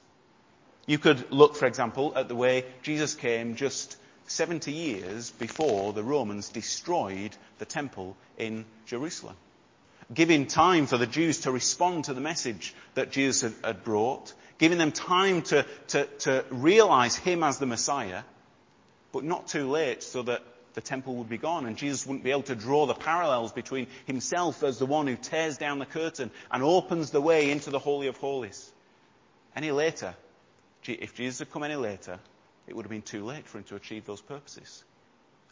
You 0.86 0.98
could 0.98 1.30
look, 1.30 1.56
for 1.56 1.66
example, 1.66 2.12
at 2.16 2.28
the 2.28 2.34
way 2.34 2.64
Jesus 2.82 3.14
came 3.14 3.56
just 3.56 3.96
70 4.26 4.72
years 4.72 5.30
before 5.30 5.92
the 5.92 6.02
Romans 6.02 6.48
destroyed 6.50 7.36
the 7.58 7.64
temple 7.64 8.16
in 8.36 8.64
Jerusalem. 8.86 9.36
Giving 10.12 10.46
time 10.46 10.86
for 10.86 10.98
the 10.98 11.06
Jews 11.06 11.40
to 11.40 11.52
respond 11.52 12.04
to 12.04 12.14
the 12.14 12.20
message 12.20 12.74
that 12.94 13.10
Jesus 13.10 13.54
had 13.62 13.84
brought, 13.84 14.34
giving 14.58 14.78
them 14.78 14.92
time 14.92 15.42
to, 15.42 15.64
to, 15.88 16.04
to 16.20 16.44
realize 16.50 17.16
him 17.16 17.42
as 17.42 17.58
the 17.58 17.66
Messiah, 17.66 18.22
but 19.12 19.24
not 19.24 19.48
too 19.48 19.70
late 19.70 20.02
so 20.02 20.22
that 20.22 20.42
the 20.74 20.80
temple 20.80 21.16
would 21.16 21.28
be 21.28 21.38
gone 21.38 21.66
and 21.66 21.76
Jesus 21.78 22.04
wouldn't 22.04 22.24
be 22.24 22.32
able 22.32 22.42
to 22.42 22.54
draw 22.54 22.84
the 22.84 22.94
parallels 22.94 23.52
between 23.52 23.86
himself 24.06 24.62
as 24.62 24.78
the 24.78 24.86
one 24.86 25.06
who 25.06 25.16
tears 25.16 25.56
down 25.56 25.78
the 25.78 25.86
curtain 25.86 26.30
and 26.50 26.62
opens 26.62 27.10
the 27.10 27.20
way 27.20 27.50
into 27.50 27.70
the 27.70 27.78
Holy 27.78 28.08
of 28.08 28.16
Holies. 28.16 28.70
Any 29.56 29.70
later, 29.70 30.14
if 30.92 31.14
Jesus 31.14 31.40
had 31.40 31.50
come 31.50 31.62
any 31.62 31.76
later, 31.76 32.18
it 32.66 32.74
would 32.74 32.84
have 32.84 32.90
been 32.90 33.02
too 33.02 33.24
late 33.24 33.46
for 33.46 33.58
him 33.58 33.64
to 33.64 33.76
achieve 33.76 34.04
those 34.04 34.20
purposes. 34.20 34.84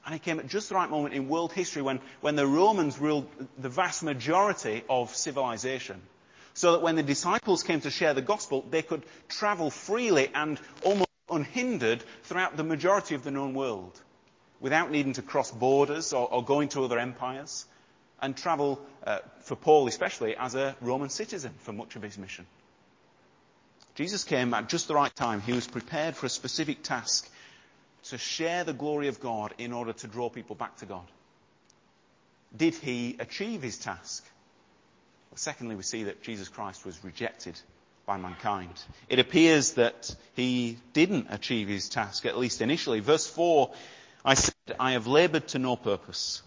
And 0.04 0.14
he 0.14 0.18
came 0.18 0.40
at 0.40 0.48
just 0.48 0.68
the 0.68 0.74
right 0.74 0.90
moment 0.90 1.14
in 1.14 1.28
world 1.28 1.52
history 1.52 1.82
when, 1.82 2.00
when 2.20 2.34
the 2.34 2.46
Romans 2.46 2.98
ruled 2.98 3.28
the 3.58 3.68
vast 3.68 4.02
majority 4.02 4.82
of 4.88 5.14
civilization. 5.14 6.00
So 6.54 6.72
that 6.72 6.82
when 6.82 6.96
the 6.96 7.02
disciples 7.02 7.62
came 7.62 7.80
to 7.82 7.90
share 7.90 8.12
the 8.12 8.22
gospel, 8.22 8.66
they 8.68 8.82
could 8.82 9.04
travel 9.28 9.70
freely 9.70 10.30
and 10.34 10.60
almost 10.84 11.08
unhindered 11.30 12.02
throughout 12.24 12.56
the 12.56 12.64
majority 12.64 13.14
of 13.14 13.24
the 13.24 13.30
known 13.30 13.54
world 13.54 13.98
without 14.60 14.90
needing 14.90 15.14
to 15.14 15.22
cross 15.22 15.50
borders 15.50 16.12
or, 16.12 16.28
or 16.32 16.44
go 16.44 16.60
into 16.60 16.84
other 16.84 16.98
empires 16.98 17.64
and 18.20 18.36
travel, 18.36 18.80
uh, 19.04 19.18
for 19.40 19.56
Paul 19.56 19.88
especially, 19.88 20.36
as 20.36 20.54
a 20.54 20.76
Roman 20.80 21.08
citizen 21.08 21.52
for 21.58 21.72
much 21.72 21.96
of 21.96 22.02
his 22.02 22.18
mission. 22.18 22.46
Jesus 23.94 24.24
came 24.24 24.54
at 24.54 24.68
just 24.68 24.88
the 24.88 24.94
right 24.94 25.14
time. 25.14 25.40
He 25.40 25.52
was 25.52 25.66
prepared 25.66 26.16
for 26.16 26.26
a 26.26 26.30
specific 26.30 26.82
task 26.82 27.28
to 28.04 28.18
share 28.18 28.64
the 28.64 28.72
glory 28.72 29.08
of 29.08 29.20
God 29.20 29.54
in 29.58 29.72
order 29.72 29.92
to 29.92 30.06
draw 30.06 30.28
people 30.28 30.56
back 30.56 30.76
to 30.78 30.86
God. 30.86 31.06
Did 32.56 32.74
he 32.74 33.16
achieve 33.18 33.62
his 33.62 33.78
task? 33.78 34.24
Well, 35.30 35.38
secondly, 35.38 35.76
we 35.76 35.82
see 35.82 36.04
that 36.04 36.22
Jesus 36.22 36.48
Christ 36.48 36.84
was 36.84 37.02
rejected 37.04 37.58
by 38.04 38.16
mankind. 38.16 38.72
It 39.08 39.18
appears 39.18 39.72
that 39.74 40.14
he 40.34 40.78
didn't 40.92 41.28
achieve 41.30 41.68
his 41.68 41.88
task, 41.88 42.26
at 42.26 42.38
least 42.38 42.60
initially. 42.60 43.00
Verse 43.00 43.26
4, 43.26 43.70
I 44.24 44.34
said, 44.34 44.54
I 44.78 44.92
have 44.92 45.06
labored 45.06 45.48
to 45.48 45.58
no 45.58 45.76
purpose. 45.76 46.42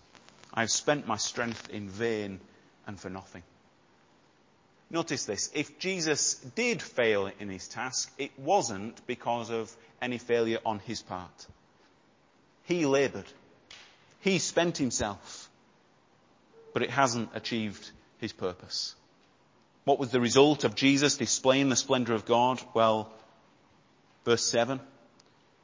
I 0.53 0.61
have 0.61 0.71
spent 0.71 1.07
my 1.07 1.17
strength 1.17 1.69
in 1.69 1.89
vain 1.89 2.39
and 2.85 2.99
for 2.99 3.09
nothing. 3.09 3.43
Notice 4.95 5.25
this. 5.25 5.51
If 5.53 5.77
Jesus 5.77 6.35
did 6.55 6.81
fail 6.81 7.29
in 7.41 7.49
his 7.49 7.67
task, 7.67 8.09
it 8.17 8.31
wasn't 8.39 9.05
because 9.05 9.49
of 9.49 9.69
any 10.01 10.17
failure 10.17 10.59
on 10.65 10.79
his 10.79 11.01
part. 11.01 11.47
He 12.63 12.85
labored. 12.85 13.25
He 14.21 14.39
spent 14.39 14.77
himself. 14.77 15.49
But 16.73 16.81
it 16.81 16.91
hasn't 16.91 17.31
achieved 17.33 17.91
his 18.19 18.31
purpose. 18.31 18.95
What 19.83 19.99
was 19.99 20.11
the 20.11 20.21
result 20.21 20.63
of 20.63 20.75
Jesus 20.75 21.17
displaying 21.17 21.67
the 21.67 21.75
splendor 21.75 22.13
of 22.13 22.23
God? 22.23 22.61
Well, 22.73 23.11
verse 24.23 24.45
7 24.45 24.79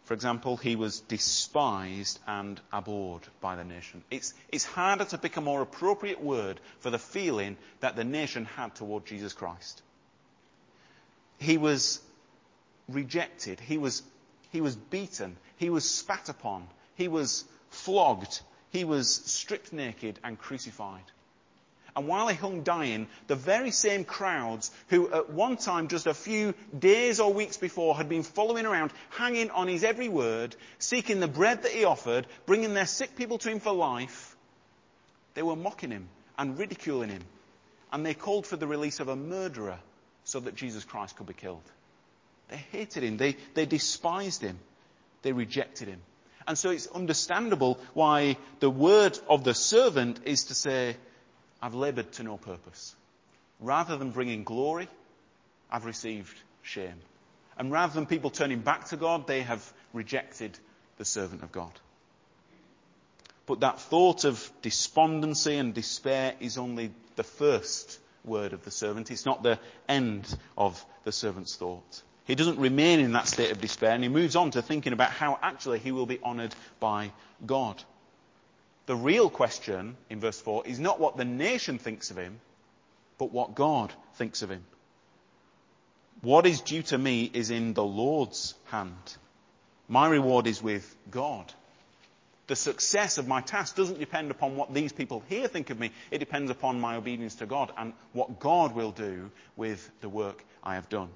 for 0.06 0.14
example, 0.14 0.58
he 0.58 0.76
was 0.76 1.00
despised 1.02 2.20
and 2.28 2.60
abhorred 2.74 3.28
by 3.40 3.56
the 3.56 3.64
nation. 3.64 4.04
It's, 4.10 4.34
it's 4.50 4.66
harder 4.66 5.06
to 5.06 5.18
pick 5.18 5.38
a 5.38 5.42
more 5.42 5.62
appropriate 5.62 6.22
word 6.22 6.60
for 6.80 6.90
the 6.90 7.00
feeling 7.00 7.58
that 7.82 7.96
the 7.96 8.04
nation 8.04 8.46
had 8.46 8.76
toward 8.76 9.06
Jesus 9.06 9.34
Christ. 9.34 9.82
He 11.38 11.58
was 11.58 12.02
rejected. 12.90 13.60
He 13.60 13.78
was, 13.78 14.04
he 14.52 14.62
was 14.62 14.76
beaten. 14.76 15.38
He 15.58 15.70
was 15.70 15.90
spat 15.90 16.30
upon. 16.30 16.68
He 16.96 17.08
was 17.08 17.46
flogged. 17.70 18.42
He 18.72 18.84
was 18.84 19.14
stripped 19.14 19.72
naked 19.72 20.20
and 20.24 20.38
crucified. 20.38 21.04
And 21.96 22.08
while 22.08 22.28
he 22.28 22.36
hung 22.36 22.64
dying, 22.64 23.08
the 23.28 23.36
very 23.36 23.72
same 23.72 24.06
crowds 24.06 24.72
who 24.88 25.12
at 25.12 25.30
one 25.30 25.58
time, 25.58 25.90
just 25.90 26.08
a 26.08 26.14
few 26.14 26.54
days 26.78 27.20
or 27.20 27.34
weeks 27.34 27.58
before, 27.58 27.96
had 27.96 28.08
been 28.08 28.24
following 28.24 28.66
around, 28.66 28.92
hanging 29.10 29.52
on 29.52 29.68
his 29.68 29.84
every 29.84 30.08
word, 30.08 30.56
seeking 30.80 31.20
the 31.20 31.28
bread 31.28 31.64
that 31.64 31.72
he 31.72 31.84
offered, 31.84 32.28
bringing 32.46 32.74
their 32.74 32.86
sick 32.86 33.16
people 33.16 33.38
to 33.40 33.50
him 33.50 33.60
for 33.60 33.74
life, 33.74 34.36
they 35.34 35.44
were 35.44 35.56
mocking 35.56 35.92
him 35.92 36.08
and 36.38 36.58
ridiculing 36.58 37.10
him. 37.10 37.24
And 37.92 38.06
they 38.06 38.14
called 38.14 38.48
for 38.48 38.56
the 38.56 38.68
release 38.68 39.00
of 39.00 39.10
a 39.10 39.16
murderer 39.16 39.80
so 40.24 40.40
that 40.40 40.56
Jesus 40.56 40.86
Christ 40.86 41.18
could 41.18 41.28
be 41.28 41.34
killed. 41.34 41.64
They 42.48 42.58
hated 42.72 43.04
him. 43.04 43.18
They, 43.18 43.36
they 43.54 43.66
despised 43.66 44.42
him. 44.42 44.60
They 45.24 45.34
rejected 45.34 45.88
him. 45.88 46.02
And 46.48 46.58
so 46.58 46.70
it's 46.70 46.88
understandable 46.88 47.80
why 47.94 48.38
the 48.60 48.70
word 48.70 49.20
of 49.30 49.44
the 49.44 49.54
servant 49.54 50.22
is 50.26 50.46
to 50.46 50.56
say, 50.56 50.96
I've 51.62 51.76
labored 51.76 52.12
to 52.14 52.24
no 52.24 52.38
purpose. 52.38 52.96
Rather 53.60 53.98
than 53.98 54.12
bringing 54.12 54.44
glory, 54.44 54.88
I've 55.70 55.86
received 55.86 56.36
shame. 56.64 57.00
And 57.58 57.72
rather 57.72 57.94
than 57.94 58.06
people 58.06 58.30
turning 58.30 58.60
back 58.60 58.86
to 58.88 58.98
God, 58.98 59.28
they 59.28 59.42
have 59.42 59.72
rejected 59.94 60.58
the 60.98 61.06
servant 61.06 61.44
of 61.44 61.52
God. 61.52 61.72
But 63.46 63.60
that 63.60 63.80
thought 63.80 64.24
of 64.24 64.52
despondency 64.62 65.58
and 65.58 65.74
despair 65.74 66.36
is 66.40 66.58
only 66.58 66.92
the 67.16 67.24
first 67.24 68.00
word 68.24 68.54
of 68.54 68.64
the 68.64 68.72
servant. 68.72 69.12
It's 69.12 69.26
not 69.26 69.44
the 69.44 69.60
end 69.88 70.28
of 70.58 70.84
the 71.04 71.12
servant's 71.12 71.56
thought. 71.56 72.02
He 72.26 72.36
doesn't 72.36 72.60
remain 72.60 73.00
in 73.00 73.14
that 73.14 73.28
state 73.28 73.52
of 73.52 73.60
despair 73.60 73.92
and 73.92 74.04
he 74.04 74.10
moves 74.10 74.36
on 74.36 74.52
to 74.52 74.62
thinking 74.62 74.94
about 74.94 75.12
how 75.12 75.40
actually 75.42 75.80
he 75.80 75.92
will 75.92 76.06
be 76.06 76.20
honoured 76.24 76.56
by 76.80 77.12
God. 77.46 77.84
The 78.86 78.96
real 78.96 79.30
question 79.30 79.96
in 80.10 80.20
verse 80.20 80.40
4 80.42 80.68
is 80.68 80.80
not 80.80 81.00
what 81.00 81.18
the 81.18 81.26
nation 81.26 81.78
thinks 81.78 82.12
of 82.12 82.18
him, 82.18 82.40
but 83.18 83.32
what 83.32 83.56
God 83.56 83.94
thinks 84.16 84.42
of 84.42 84.50
him. 84.50 84.64
What 86.22 86.46
is 86.46 86.62
due 86.62 86.84
to 86.84 86.98
me 86.98 87.30
is 87.32 87.52
in 87.52 87.74
the 87.74 87.84
Lord's 87.84 88.54
hand. 88.66 89.18
My 89.88 90.08
reward 90.08 90.48
is 90.48 90.62
with 90.62 90.96
God. 91.10 91.52
The 92.48 92.56
success 92.56 93.18
of 93.18 93.28
my 93.28 93.42
task 93.42 93.76
doesn't 93.76 94.00
depend 94.00 94.30
upon 94.30 94.56
what 94.56 94.74
these 94.74 94.92
people 94.92 95.24
here 95.30 95.48
think 95.48 95.70
of 95.70 95.80
me. 95.80 95.92
It 96.10 96.18
depends 96.18 96.52
upon 96.52 96.82
my 96.82 96.96
obedience 96.96 97.36
to 97.36 97.46
God 97.46 97.72
and 97.78 97.94
what 98.14 98.40
God 98.40 98.76
will 98.76 98.92
do 98.92 99.32
with 99.56 99.90
the 100.02 100.10
work 100.10 100.44
I 100.64 100.76
have 100.76 100.90
done. 100.90 101.10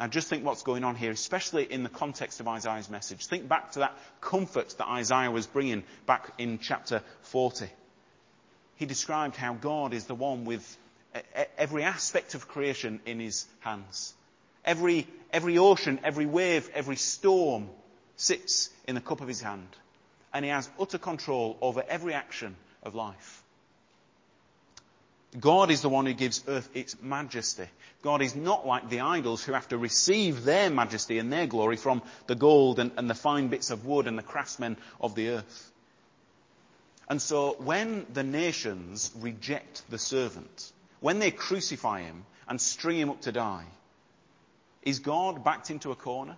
Now 0.00 0.06
just 0.06 0.28
think 0.28 0.46
what's 0.46 0.62
going 0.62 0.82
on 0.82 0.96
here, 0.96 1.10
especially 1.10 1.70
in 1.70 1.82
the 1.82 1.90
context 1.90 2.40
of 2.40 2.48
Isaiah's 2.48 2.88
message. 2.88 3.26
Think 3.26 3.46
back 3.46 3.72
to 3.72 3.80
that 3.80 3.94
comfort 4.22 4.74
that 4.78 4.88
Isaiah 4.88 5.30
was 5.30 5.46
bringing 5.46 5.82
back 6.06 6.32
in 6.38 6.58
chapter 6.58 7.02
40. 7.24 7.68
He 8.76 8.86
described 8.86 9.36
how 9.36 9.52
God 9.52 9.92
is 9.92 10.06
the 10.06 10.14
one 10.14 10.46
with 10.46 10.78
every 11.58 11.82
aspect 11.82 12.34
of 12.34 12.48
creation 12.48 13.00
in 13.04 13.20
his 13.20 13.46
hands. 13.60 14.14
Every, 14.64 15.06
every 15.34 15.58
ocean, 15.58 16.00
every 16.02 16.24
wave, 16.24 16.70
every 16.72 16.96
storm 16.96 17.68
sits 18.16 18.70
in 18.88 18.94
the 18.94 19.02
cup 19.02 19.20
of 19.20 19.28
his 19.28 19.42
hand. 19.42 19.68
And 20.32 20.46
he 20.46 20.50
has 20.50 20.70
utter 20.80 20.96
control 20.96 21.58
over 21.60 21.84
every 21.86 22.14
action 22.14 22.56
of 22.82 22.94
life. 22.94 23.39
God 25.38 25.70
is 25.70 25.82
the 25.82 25.88
one 25.88 26.06
who 26.06 26.12
gives 26.12 26.42
earth 26.48 26.68
its 26.74 27.00
majesty. 27.00 27.66
God 28.02 28.20
is 28.20 28.34
not 28.34 28.66
like 28.66 28.88
the 28.88 29.00
idols 29.00 29.44
who 29.44 29.52
have 29.52 29.68
to 29.68 29.78
receive 29.78 30.42
their 30.42 30.70
majesty 30.70 31.18
and 31.18 31.32
their 31.32 31.46
glory 31.46 31.76
from 31.76 32.02
the 32.26 32.34
gold 32.34 32.80
and, 32.80 32.90
and, 32.96 33.08
the 33.08 33.14
fine 33.14 33.48
bits 33.48 33.70
of 33.70 33.86
wood 33.86 34.08
and 34.08 34.18
the 34.18 34.24
craftsmen 34.24 34.76
of 35.00 35.14
the 35.14 35.28
earth. 35.30 35.72
And 37.08 37.22
so 37.22 37.54
when 37.58 38.06
the 38.12 38.24
nations 38.24 39.12
reject 39.18 39.82
the 39.88 39.98
servant, 39.98 40.72
when 41.00 41.20
they 41.20 41.30
crucify 41.30 42.02
him 42.02 42.24
and 42.48 42.60
string 42.60 42.98
him 42.98 43.10
up 43.10 43.20
to 43.22 43.32
die, 43.32 43.66
is 44.82 44.98
God 44.98 45.44
backed 45.44 45.70
into 45.70 45.92
a 45.92 45.96
corner? 45.96 46.36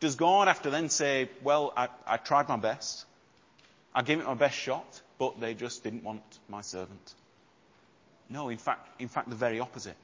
Does 0.00 0.16
God 0.16 0.48
have 0.48 0.62
to 0.62 0.70
then 0.70 0.88
say, 0.88 1.30
well, 1.42 1.72
I, 1.76 1.88
I 2.06 2.16
tried 2.16 2.48
my 2.48 2.56
best. 2.56 3.04
I 3.94 4.02
gave 4.02 4.18
it 4.18 4.26
my 4.26 4.34
best 4.34 4.56
shot, 4.56 5.00
but 5.18 5.40
they 5.40 5.54
just 5.54 5.84
didn't 5.84 6.02
want 6.02 6.22
my 6.48 6.60
servant? 6.60 7.14
No, 8.28 8.48
in 8.48 8.58
fact, 8.58 9.00
in 9.00 9.08
fact, 9.08 9.30
the 9.30 9.36
very 9.36 9.60
opposite. 9.60 9.96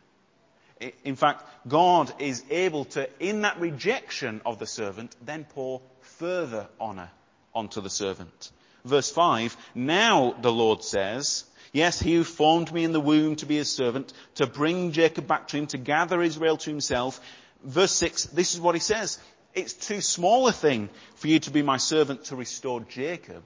In 1.04 1.16
fact, 1.16 1.44
God 1.68 2.12
is 2.18 2.42
able 2.50 2.86
to, 2.86 3.08
in 3.20 3.42
that 3.42 3.60
rejection 3.60 4.40
of 4.44 4.58
the 4.58 4.66
servant, 4.66 5.14
then 5.24 5.44
pour 5.44 5.80
further 6.00 6.66
honour 6.80 7.10
onto 7.54 7.80
the 7.80 7.90
servant. 7.90 8.50
Verse 8.84 9.10
5, 9.10 9.56
now 9.74 10.34
the 10.40 10.52
Lord 10.52 10.82
says, 10.82 11.44
Yes, 11.72 12.00
he 12.00 12.14
who 12.14 12.24
formed 12.24 12.72
me 12.72 12.84
in 12.84 12.92
the 12.92 13.00
womb 13.00 13.36
to 13.36 13.46
be 13.46 13.56
his 13.56 13.70
servant, 13.70 14.12
to 14.34 14.46
bring 14.46 14.92
Jacob 14.92 15.26
back 15.26 15.48
to 15.48 15.56
him, 15.56 15.66
to 15.68 15.78
gather 15.78 16.20
Israel 16.20 16.56
to 16.58 16.70
himself. 16.70 17.20
Verse 17.64 17.92
6, 17.92 18.26
this 18.26 18.54
is 18.54 18.60
what 18.60 18.74
he 18.74 18.80
says. 18.80 19.18
It's 19.54 19.72
too 19.72 20.00
small 20.00 20.48
a 20.48 20.52
thing 20.52 20.90
for 21.16 21.28
you 21.28 21.38
to 21.40 21.50
be 21.50 21.62
my 21.62 21.76
servant 21.76 22.24
to 22.24 22.36
restore 22.36 22.80
Jacob. 22.80 23.42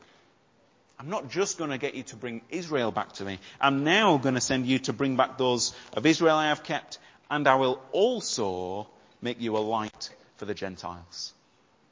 I'm 0.99 1.11
not 1.11 1.31
just 1.31 1.59
going 1.59 1.71
to 1.71 1.79
get 1.79 1.95
you 1.95 2.05
to 2.05 2.17
bring 2.17 2.41
Israel 2.49 2.91
back 2.91 3.13
to 3.15 3.25
me. 3.25 3.39
I'm 3.61 3.85
now 3.85 4.17
going 4.17 4.35
to 4.35 4.41
send 4.41 4.67
you 4.67 4.79
to 4.81 4.93
bring 4.93 5.17
back 5.17 5.37
those 5.37 5.75
of 5.93 6.07
Israel 6.07 6.37
I 6.37 6.49
have 6.49 6.63
kept, 6.63 6.99
and 7.31 7.47
I 7.47 7.57
will 7.57 7.81
also 7.93 8.89
make 9.21 9.41
you 9.41 9.57
a 9.57 9.59
light 9.59 10.11
for 10.37 10.47
the 10.47 10.55
Gentiles, 10.55 11.35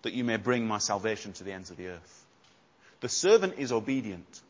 that 0.02 0.14
you 0.14 0.24
may 0.24 0.36
bring 0.36 0.66
my 0.66 0.78
salvation 0.78 1.32
to 1.34 1.44
the 1.44 1.52
ends 1.52 1.70
of 1.70 1.76
the 1.76 1.88
earth. 1.88 2.24
The 3.00 3.08
servant 3.08 3.54
is 3.58 3.72
obedient. 3.72 4.40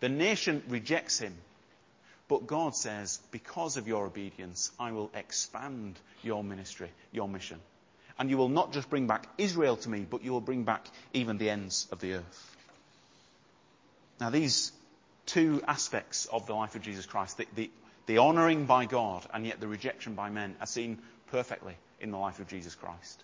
The 0.00 0.08
nation 0.08 0.62
rejects 0.68 1.18
him. 1.18 1.34
But 2.28 2.46
God 2.46 2.74
says, 2.74 3.20
because 3.30 3.76
of 3.76 3.88
your 3.88 4.06
obedience, 4.06 4.70
I 4.78 4.92
will 4.92 5.10
expand 5.14 5.98
your 6.22 6.44
ministry, 6.44 6.90
your 7.12 7.28
mission. 7.28 7.60
And 8.18 8.30
you 8.30 8.36
will 8.36 8.48
not 8.48 8.72
just 8.72 8.90
bring 8.90 9.06
back 9.06 9.26
Israel 9.38 9.76
to 9.76 9.88
me, 9.88 10.06
but 10.08 10.24
you 10.24 10.32
will 10.32 10.40
bring 10.40 10.64
back 10.64 10.86
even 11.12 11.38
the 11.38 11.50
ends 11.50 11.86
of 11.92 12.00
the 12.00 12.14
earth. 12.14 12.55
Now, 14.20 14.30
these 14.30 14.72
two 15.26 15.62
aspects 15.66 16.26
of 16.26 16.46
the 16.46 16.54
life 16.54 16.74
of 16.74 16.82
Jesus 16.82 17.06
Christ, 17.06 17.38
the, 17.38 17.46
the, 17.54 17.70
the 18.06 18.18
honouring 18.18 18.66
by 18.66 18.86
God 18.86 19.26
and 19.32 19.46
yet 19.46 19.60
the 19.60 19.68
rejection 19.68 20.14
by 20.14 20.30
men, 20.30 20.56
are 20.60 20.66
seen 20.66 20.98
perfectly 21.28 21.74
in 22.00 22.10
the 22.10 22.18
life 22.18 22.40
of 22.40 22.48
Jesus 22.48 22.74
Christ. 22.74 23.22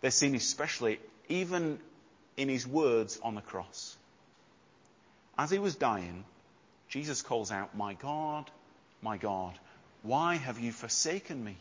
They're 0.00 0.10
seen 0.10 0.34
especially 0.34 1.00
even 1.28 1.78
in 2.36 2.48
his 2.48 2.66
words 2.66 3.18
on 3.22 3.34
the 3.34 3.40
cross. 3.40 3.96
As 5.36 5.50
he 5.50 5.58
was 5.58 5.76
dying, 5.76 6.24
Jesus 6.88 7.22
calls 7.22 7.50
out, 7.50 7.76
My 7.76 7.94
God, 7.94 8.50
my 9.02 9.16
God, 9.16 9.58
why 10.02 10.36
have 10.36 10.58
you 10.58 10.72
forsaken 10.72 11.42
me? 11.42 11.56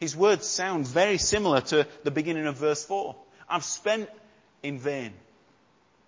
His 0.00 0.16
words 0.16 0.46
sound 0.46 0.86
very 0.86 1.18
similar 1.18 1.60
to 1.62 1.86
the 2.02 2.10
beginning 2.10 2.46
of 2.46 2.56
verse 2.56 2.84
4. 2.84 3.14
I've 3.48 3.64
spent 3.64 4.10
in 4.62 4.78
vain. 4.78 5.12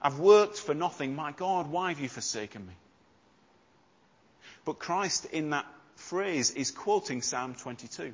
I've 0.00 0.19
worked 0.19 0.59
for 0.59 0.75
nothing. 0.75 1.15
My 1.15 1.32
God, 1.32 1.71
why 1.71 1.91
have 1.91 2.00
you 2.00 2.09
forsaken 2.09 2.67
me? 2.67 2.75
But 4.65 4.78
Christ 4.78 5.26
in 5.26 5.50
that 5.50 5.67
phrase 5.97 6.50
is 6.50 6.71
quoting 6.71 7.23
Psalm 7.23 7.54
22. 7.54 8.13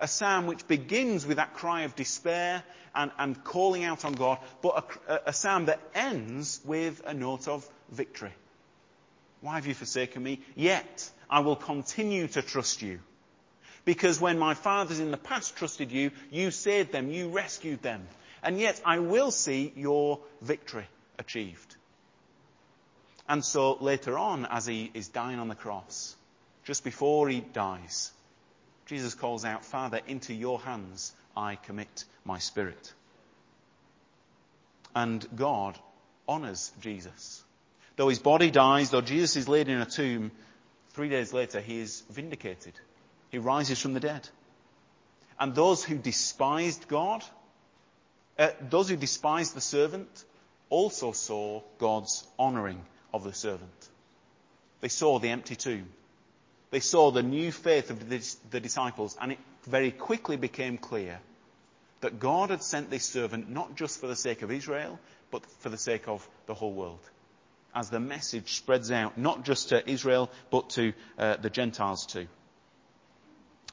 A 0.00 0.08
psalm 0.08 0.46
which 0.46 0.66
begins 0.66 1.26
with 1.26 1.36
that 1.36 1.54
cry 1.54 1.82
of 1.82 1.94
despair 1.94 2.62
and, 2.94 3.10
and 3.18 3.44
calling 3.44 3.84
out 3.84 4.04
on 4.04 4.14
God, 4.14 4.38
but 4.62 4.98
a, 5.08 5.20
a 5.26 5.32
psalm 5.32 5.66
that 5.66 5.80
ends 5.94 6.60
with 6.64 7.02
a 7.06 7.14
note 7.14 7.46
of 7.48 7.68
victory. 7.90 8.32
Why 9.42 9.56
have 9.56 9.66
you 9.66 9.74
forsaken 9.74 10.22
me? 10.22 10.40
Yet 10.56 11.10
I 11.28 11.40
will 11.40 11.56
continue 11.56 12.26
to 12.28 12.42
trust 12.42 12.82
you. 12.82 13.00
Because 13.84 14.20
when 14.20 14.38
my 14.38 14.54
fathers 14.54 15.00
in 15.00 15.10
the 15.10 15.16
past 15.16 15.56
trusted 15.56 15.90
you, 15.90 16.10
you 16.30 16.50
saved 16.50 16.92
them, 16.92 17.10
you 17.10 17.28
rescued 17.28 17.82
them. 17.82 18.06
And 18.42 18.58
yet 18.58 18.80
I 18.84 18.98
will 18.98 19.30
see 19.30 19.72
your 19.76 20.20
victory 20.40 20.86
achieved. 21.18 21.76
And 23.28 23.44
so 23.44 23.76
later 23.80 24.18
on, 24.18 24.46
as 24.46 24.66
he 24.66 24.90
is 24.92 25.08
dying 25.08 25.38
on 25.38 25.48
the 25.48 25.54
cross, 25.54 26.16
just 26.64 26.82
before 26.82 27.28
he 27.28 27.40
dies, 27.40 28.10
Jesus 28.86 29.14
calls 29.14 29.44
out, 29.44 29.64
Father, 29.64 30.00
into 30.08 30.34
your 30.34 30.58
hands 30.58 31.12
I 31.36 31.54
commit 31.54 32.04
my 32.24 32.38
spirit. 32.38 32.92
And 34.96 35.24
God 35.36 35.78
honours 36.28 36.72
Jesus. 36.80 37.44
Though 37.96 38.08
his 38.08 38.18
body 38.18 38.50
dies, 38.50 38.90
though 38.90 39.00
Jesus 39.00 39.36
is 39.36 39.48
laid 39.48 39.68
in 39.68 39.80
a 39.80 39.86
tomb, 39.86 40.32
three 40.90 41.08
days 41.08 41.32
later 41.32 41.60
he 41.60 41.78
is 41.78 42.02
vindicated. 42.10 42.72
He 43.30 43.38
rises 43.38 43.80
from 43.80 43.94
the 43.94 44.00
dead. 44.00 44.28
And 45.38 45.54
those 45.54 45.84
who 45.84 45.96
despised 45.96 46.88
God, 46.88 47.24
those 48.68 48.88
who 48.88 48.96
despised 48.96 49.54
the 49.54 49.60
servant 49.60 50.24
also 50.68 51.12
saw 51.12 51.62
God's 51.78 52.26
honouring 52.38 52.82
of 53.12 53.24
the 53.24 53.34
servant. 53.34 53.88
They 54.80 54.88
saw 54.88 55.18
the 55.18 55.28
empty 55.28 55.56
tomb. 55.56 55.88
They 56.70 56.80
saw 56.80 57.10
the 57.10 57.22
new 57.22 57.52
faith 57.52 57.90
of 57.90 58.08
the 58.08 58.60
disciples, 58.60 59.16
and 59.20 59.32
it 59.32 59.38
very 59.64 59.90
quickly 59.90 60.36
became 60.36 60.78
clear 60.78 61.20
that 62.00 62.18
God 62.18 62.50
had 62.50 62.62
sent 62.62 62.90
this 62.90 63.04
servant 63.04 63.50
not 63.50 63.74
just 63.74 64.00
for 64.00 64.06
the 64.06 64.16
sake 64.16 64.42
of 64.42 64.50
Israel, 64.50 64.98
but 65.30 65.44
for 65.60 65.68
the 65.68 65.76
sake 65.76 66.08
of 66.08 66.26
the 66.46 66.54
whole 66.54 66.72
world. 66.72 67.00
As 67.74 67.90
the 67.90 68.00
message 68.00 68.54
spreads 68.54 68.90
out, 68.90 69.18
not 69.18 69.44
just 69.44 69.68
to 69.68 69.88
Israel, 69.88 70.30
but 70.50 70.70
to 70.70 70.92
uh, 71.18 71.36
the 71.36 71.50
Gentiles 71.50 72.06
too. 72.06 72.26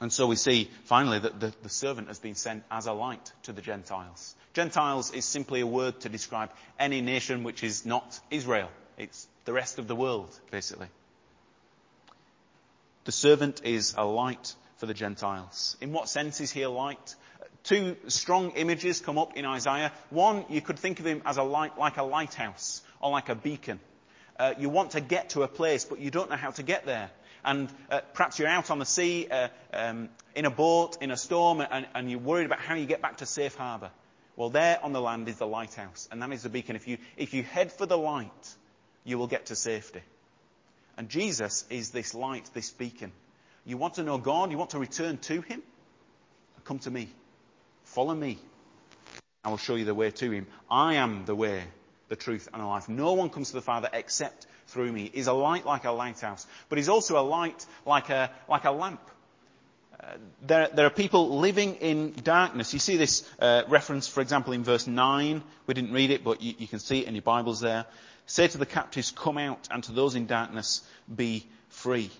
And 0.00 0.12
so 0.12 0.26
we 0.26 0.36
see 0.36 0.70
finally 0.84 1.18
that 1.18 1.40
the, 1.40 1.52
the, 1.62 1.68
servant 1.68 2.06
has 2.08 2.20
been 2.20 2.36
sent 2.36 2.62
as 2.70 2.86
a 2.86 2.92
light 2.92 3.32
to 3.44 3.52
the 3.52 3.62
Gentiles. 3.62 4.36
Gentiles 4.58 5.12
is 5.12 5.24
simply 5.24 5.60
a 5.60 5.66
word 5.68 6.00
to 6.00 6.08
describe 6.08 6.50
any 6.80 7.00
nation 7.00 7.44
which 7.44 7.62
is 7.62 7.86
not 7.86 8.18
Israel. 8.28 8.68
It's 8.96 9.28
the 9.44 9.52
rest 9.52 9.78
of 9.78 9.86
the 9.86 9.94
world, 9.94 10.36
basically. 10.50 10.88
The 13.04 13.12
servant 13.12 13.60
is 13.62 13.94
a 13.96 14.04
light 14.04 14.56
for 14.78 14.86
the 14.86 14.94
Gentiles. 14.94 15.76
In 15.80 15.92
what 15.92 16.08
sense 16.08 16.40
is 16.40 16.50
he 16.50 16.62
a 16.62 16.70
light? 16.70 17.14
Two 17.62 17.96
strong 18.08 18.50
images 18.56 19.00
come 19.00 19.16
up 19.16 19.36
in 19.36 19.44
Isaiah. 19.44 19.92
One, 20.10 20.44
you 20.48 20.60
could 20.60 20.80
think 20.80 20.98
of 20.98 21.06
him 21.06 21.22
as 21.24 21.36
a 21.36 21.44
light, 21.44 21.78
like 21.78 21.96
a 21.96 22.02
lighthouse 22.02 22.82
or 23.00 23.12
like 23.12 23.28
a 23.28 23.36
beacon. 23.36 23.78
Uh, 24.40 24.54
you 24.58 24.70
want 24.70 24.90
to 24.90 25.00
get 25.00 25.30
to 25.30 25.44
a 25.44 25.48
place, 25.48 25.84
but 25.84 26.00
you 26.00 26.10
don't 26.10 26.30
know 26.30 26.36
how 26.36 26.50
to 26.50 26.64
get 26.64 26.84
there 26.84 27.12
and 27.44 27.68
uh, 27.92 28.00
perhaps 28.12 28.40
you're 28.40 28.48
out 28.48 28.72
on 28.72 28.80
the 28.80 28.84
sea 28.84 29.28
uh, 29.30 29.46
um, 29.72 30.08
in 30.34 30.46
a 30.46 30.50
boat 30.50 30.98
in 31.00 31.12
a 31.12 31.16
storm 31.16 31.60
and, 31.60 31.86
and, 31.94 32.10
you're 32.10 32.18
worried 32.18 32.46
about 32.46 32.58
how 32.58 32.74
you 32.74 32.84
get 32.84 33.00
back 33.00 33.18
to 33.18 33.26
safe 33.26 33.54
harbour. 33.54 33.90
Well, 34.38 34.50
there 34.50 34.78
on 34.84 34.92
the 34.92 35.00
land 35.00 35.28
is 35.28 35.38
the 35.38 35.48
lighthouse, 35.48 36.08
and 36.12 36.22
that 36.22 36.30
is 36.30 36.44
the 36.44 36.48
beacon. 36.48 36.76
If 36.76 36.86
you, 36.86 36.98
if 37.16 37.34
you 37.34 37.42
head 37.42 37.72
for 37.72 37.86
the 37.86 37.98
light, 37.98 38.54
you 39.02 39.18
will 39.18 39.26
get 39.26 39.46
to 39.46 39.56
safety. 39.56 40.00
And 40.96 41.08
Jesus 41.08 41.64
is 41.70 41.90
this 41.90 42.14
light, 42.14 42.48
this 42.54 42.70
beacon. 42.70 43.10
You 43.66 43.78
want 43.78 43.94
to 43.94 44.04
know 44.04 44.16
God, 44.16 44.52
you 44.52 44.56
want 44.56 44.70
to 44.70 44.78
return 44.78 45.18
to 45.18 45.40
Him? 45.40 45.60
Come 46.64 46.78
to 46.80 46.90
me. 46.90 47.08
Follow 47.82 48.14
me. 48.14 48.38
I 49.42 49.50
will 49.50 49.56
show 49.56 49.74
you 49.74 49.84
the 49.84 49.92
way 49.92 50.12
to 50.12 50.30
Him. 50.30 50.46
I 50.70 50.94
am 50.94 51.24
the 51.24 51.34
way, 51.34 51.64
the 52.08 52.14
truth, 52.14 52.48
and 52.52 52.62
the 52.62 52.66
life. 52.66 52.88
No 52.88 53.14
one 53.14 53.30
comes 53.30 53.48
to 53.48 53.54
the 53.54 53.60
Father 53.60 53.90
except 53.92 54.46
through 54.68 54.92
me. 54.92 55.10
He's 55.12 55.26
a 55.26 55.32
light 55.32 55.66
like 55.66 55.84
a 55.84 55.90
lighthouse, 55.90 56.46
but 56.68 56.78
he's 56.78 56.88
also 56.88 57.18
a 57.18 57.26
light 57.26 57.66
like 57.84 58.08
a, 58.08 58.30
like 58.48 58.66
a 58.66 58.70
lamp. 58.70 59.00
There, 60.42 60.68
there, 60.68 60.86
are 60.86 60.90
people 60.90 61.38
living 61.38 61.74
in 61.76 62.12
darkness. 62.12 62.72
You 62.72 62.78
see 62.78 62.96
this 62.96 63.28
uh, 63.40 63.62
reference, 63.68 64.06
for 64.06 64.20
example, 64.20 64.52
in 64.52 64.62
verse 64.62 64.86
9. 64.86 65.42
We 65.66 65.74
didn't 65.74 65.92
read 65.92 66.10
it, 66.10 66.22
but 66.22 66.40
you, 66.40 66.54
you 66.58 66.68
can 66.68 66.78
see 66.78 67.00
it 67.00 67.08
in 67.08 67.14
your 67.14 67.22
Bibles 67.22 67.60
there. 67.60 67.84
Say 68.26 68.46
to 68.48 68.58
the 68.58 68.66
captives, 68.66 69.10
come 69.10 69.38
out, 69.38 69.68
and 69.70 69.82
to 69.84 69.92
those 69.92 70.14
in 70.14 70.26
darkness, 70.26 70.82
be 71.14 71.46
free. 71.68 72.10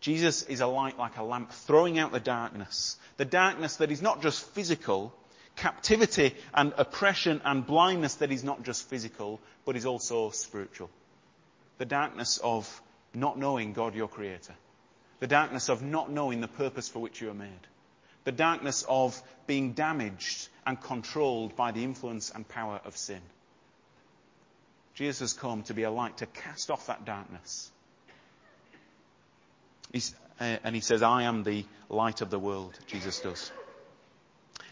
Jesus 0.00 0.42
is 0.44 0.60
a 0.60 0.66
light 0.66 0.98
like 0.98 1.16
a 1.18 1.22
lamp, 1.22 1.52
throwing 1.52 1.98
out 1.98 2.12
the 2.12 2.20
darkness. 2.20 2.96
The 3.18 3.24
darkness 3.24 3.76
that 3.76 3.90
is 3.90 4.00
not 4.00 4.22
just 4.22 4.44
physical, 4.50 5.12
captivity 5.56 6.34
and 6.54 6.72
oppression 6.78 7.40
and 7.44 7.66
blindness 7.66 8.16
that 8.16 8.32
is 8.32 8.44
not 8.44 8.62
just 8.62 8.88
physical, 8.88 9.40
but 9.64 9.76
is 9.76 9.86
also 9.86 10.30
spiritual 10.30 10.90
the 11.78 11.84
darkness 11.84 12.38
of 12.42 12.82
not 13.14 13.38
knowing 13.38 13.72
God 13.72 13.94
your 13.94 14.08
creator. 14.08 14.54
The 15.20 15.26
darkness 15.26 15.68
of 15.68 15.82
not 15.82 16.10
knowing 16.10 16.40
the 16.40 16.48
purpose 16.48 16.88
for 16.88 16.98
which 16.98 17.20
you 17.20 17.30
are 17.30 17.34
made. 17.34 17.66
The 18.24 18.32
darkness 18.32 18.84
of 18.88 19.20
being 19.46 19.72
damaged 19.72 20.48
and 20.66 20.80
controlled 20.80 21.56
by 21.56 21.72
the 21.72 21.84
influence 21.84 22.30
and 22.30 22.46
power 22.46 22.80
of 22.84 22.96
sin. 22.96 23.20
Jesus 24.94 25.20
has 25.20 25.32
come 25.32 25.62
to 25.64 25.74
be 25.74 25.84
a 25.84 25.90
light 25.90 26.18
to 26.18 26.26
cast 26.26 26.70
off 26.70 26.86
that 26.86 27.04
darkness. 27.04 27.70
He's, 29.92 30.14
uh, 30.40 30.56
and 30.64 30.74
he 30.74 30.80
says, 30.80 31.02
I 31.02 31.24
am 31.24 31.44
the 31.44 31.64
light 31.88 32.20
of 32.20 32.30
the 32.30 32.38
world, 32.38 32.76
Jesus 32.86 33.20
does. 33.20 33.52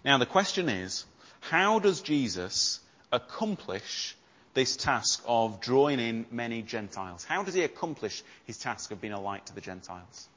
Now 0.04 0.18
the 0.18 0.26
question 0.26 0.68
is, 0.68 1.04
how 1.40 1.78
does 1.78 2.00
Jesus 2.00 2.80
accomplish 3.12 4.16
this 4.54 4.76
task 4.76 5.22
of 5.26 5.60
drawing 5.60 6.00
in 6.00 6.26
many 6.30 6.62
Gentiles? 6.62 7.24
How 7.24 7.42
does 7.42 7.54
he 7.54 7.62
accomplish 7.62 8.22
his 8.46 8.58
task 8.58 8.90
of 8.90 9.00
being 9.00 9.12
a 9.12 9.20
light 9.20 9.46
to 9.46 9.54
the 9.54 9.60
Gentiles? 9.60 10.28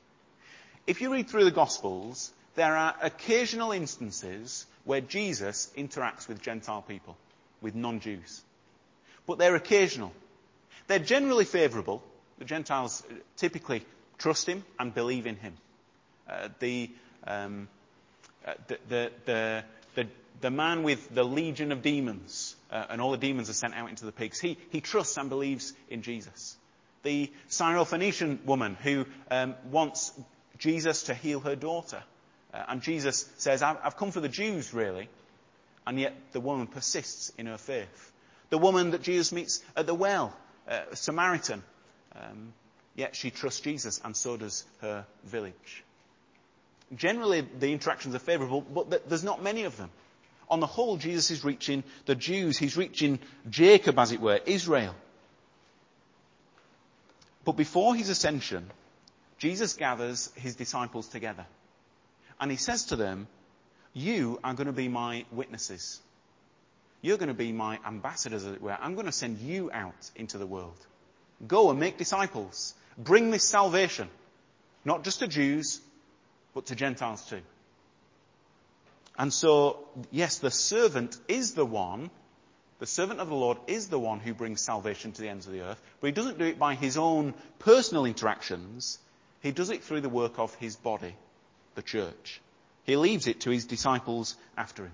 If 0.87 1.01
you 1.01 1.11
read 1.11 1.27
through 1.27 1.43
the 1.43 1.51
Gospels, 1.51 2.31
there 2.55 2.75
are 2.75 2.95
occasional 3.01 3.73
instances 3.73 4.65
where 4.85 5.01
Jesus 5.01 5.69
interacts 5.77 6.29
with 6.29 6.41
Gentile 6.41 6.81
people, 6.81 7.17
with 7.61 7.75
non-Jews. 7.75 8.41
But 9.25 9.37
they're 9.37 9.55
occasional. 9.55 10.13
They're 10.87 10.99
generally 10.99 11.43
favourable. 11.43 12.01
The 12.39 12.45
Gentiles 12.45 13.03
typically 13.35 13.85
trust 14.17 14.47
him 14.47 14.63
and 14.79 14.93
believe 14.93 15.27
in 15.27 15.35
him. 15.35 15.57
Uh, 16.29 16.47
the, 16.59 16.89
um, 17.25 17.67
uh, 18.45 18.53
the, 18.67 18.79
the, 19.25 19.63
the, 19.95 20.07
the, 20.39 20.51
man 20.51 20.83
with 20.83 21.13
the 21.13 21.23
legion 21.23 21.73
of 21.73 21.81
demons, 21.81 22.55
uh, 22.71 22.85
and 22.89 23.01
all 23.01 23.11
the 23.11 23.17
demons 23.17 23.49
are 23.49 23.53
sent 23.53 23.73
out 23.73 23.89
into 23.89 24.05
the 24.05 24.11
pigs, 24.13 24.39
he, 24.39 24.57
he 24.69 24.79
trusts 24.79 25.17
and 25.17 25.29
believes 25.29 25.73
in 25.89 26.01
Jesus. 26.01 26.55
The 27.03 27.29
Syrophoenician 27.49 28.45
woman 28.45 28.75
who 28.75 29.05
um, 29.29 29.55
wants 29.69 30.13
Jesus 30.57 31.03
to 31.03 31.13
heal 31.13 31.39
her 31.41 31.55
daughter. 31.55 32.03
Uh, 32.53 32.63
and 32.69 32.81
Jesus 32.81 33.29
says, 33.37 33.61
I've 33.61 33.97
come 33.97 34.11
for 34.11 34.19
the 34.19 34.29
Jews, 34.29 34.73
really. 34.73 35.09
And 35.85 35.99
yet 35.99 36.13
the 36.31 36.39
woman 36.39 36.67
persists 36.67 37.31
in 37.37 37.45
her 37.45 37.57
faith. 37.57 38.11
The 38.49 38.57
woman 38.57 38.91
that 38.91 39.01
Jesus 39.01 39.31
meets 39.31 39.61
at 39.75 39.85
the 39.87 39.93
well, 39.93 40.35
uh, 40.67 40.81
Samaritan, 40.93 41.63
um, 42.15 42.53
yet 42.95 43.15
she 43.15 43.29
trusts 43.29 43.61
Jesus, 43.61 44.01
and 44.03 44.15
so 44.15 44.37
does 44.37 44.65
her 44.81 45.05
village. 45.25 45.83
Generally, 46.95 47.41
the 47.59 47.71
interactions 47.71 48.15
are 48.15 48.19
favourable, 48.19 48.61
but 48.61 49.09
there's 49.09 49.23
not 49.23 49.43
many 49.43 49.63
of 49.63 49.75
them. 49.75 49.89
On 50.49 50.61
the 50.61 50.67
whole, 50.67 50.95
Jesus 50.95 51.29
is 51.31 51.43
reaching 51.43 51.83
the 52.05 52.15
Jews. 52.15 52.57
He's 52.57 52.77
reaching 52.77 53.19
Jacob, 53.49 53.99
as 53.99 54.13
it 54.13 54.21
were, 54.21 54.39
Israel. 54.45 54.95
But 57.43 57.57
before 57.57 57.95
his 57.95 58.09
ascension, 58.09 58.69
Jesus 59.37 59.73
gathers 59.73 60.31
his 60.35 60.55
disciples 60.55 61.07
together. 61.07 61.45
And 62.39 62.51
he 62.51 62.57
says 62.57 62.85
to 62.85 62.95
them, 62.95 63.27
You 63.93 64.39
are 64.43 64.53
going 64.53 64.67
to 64.67 64.73
be 64.73 64.87
my 64.87 65.25
witnesses. 65.31 66.01
You're 67.01 67.17
going 67.17 67.27
to 67.27 67.35
be 67.35 67.51
my 67.51 67.79
ambassadors, 67.85 68.45
as 68.45 68.53
it 68.53 68.61
were. 68.61 68.77
I'm 68.79 68.95
going 68.95 69.05
to 69.05 69.11
send 69.11 69.39
you 69.39 69.69
out 69.71 70.11
into 70.15 70.37
the 70.37 70.47
world. 70.47 70.77
Go 71.47 71.69
and 71.69 71.79
make 71.79 71.97
disciples. 71.97 72.73
Bring 72.97 73.29
this 73.29 73.43
salvation. 73.43 74.09
Not 74.83 75.03
just 75.03 75.19
to 75.19 75.27
Jews, 75.27 75.79
but 76.53 76.67
to 76.67 76.75
Gentiles 76.75 77.23
too. 77.29 77.41
And 79.17 79.33
so, 79.33 79.79
yes, 80.11 80.39
the 80.39 80.51
servant 80.51 81.17
is 81.27 81.53
the 81.53 81.65
one, 81.65 82.09
the 82.79 82.85
servant 82.85 83.19
of 83.19 83.29
the 83.29 83.35
Lord 83.35 83.57
is 83.67 83.87
the 83.87 83.99
one 83.99 84.19
who 84.19 84.33
brings 84.33 84.61
salvation 84.61 85.11
to 85.11 85.21
the 85.21 85.29
ends 85.29 85.47
of 85.47 85.53
the 85.53 85.61
earth, 85.61 85.81
but 85.99 86.07
he 86.07 86.13
doesn't 86.13 86.37
do 86.37 86.45
it 86.45 86.59
by 86.59 86.75
his 86.75 86.97
own 86.97 87.33
personal 87.57 88.05
interactions. 88.05 88.99
He 89.41 89.51
does 89.51 89.69
it 89.69 89.83
through 89.83 90.01
the 90.01 90.09
work 90.09 90.39
of 90.39 90.53
his 90.55 90.75
body, 90.75 91.15
the 91.75 91.81
church. 91.81 92.41
He 92.83 92.95
leaves 92.95 93.27
it 93.27 93.41
to 93.41 93.49
his 93.49 93.65
disciples 93.65 94.35
after 94.57 94.85
him. 94.85 94.93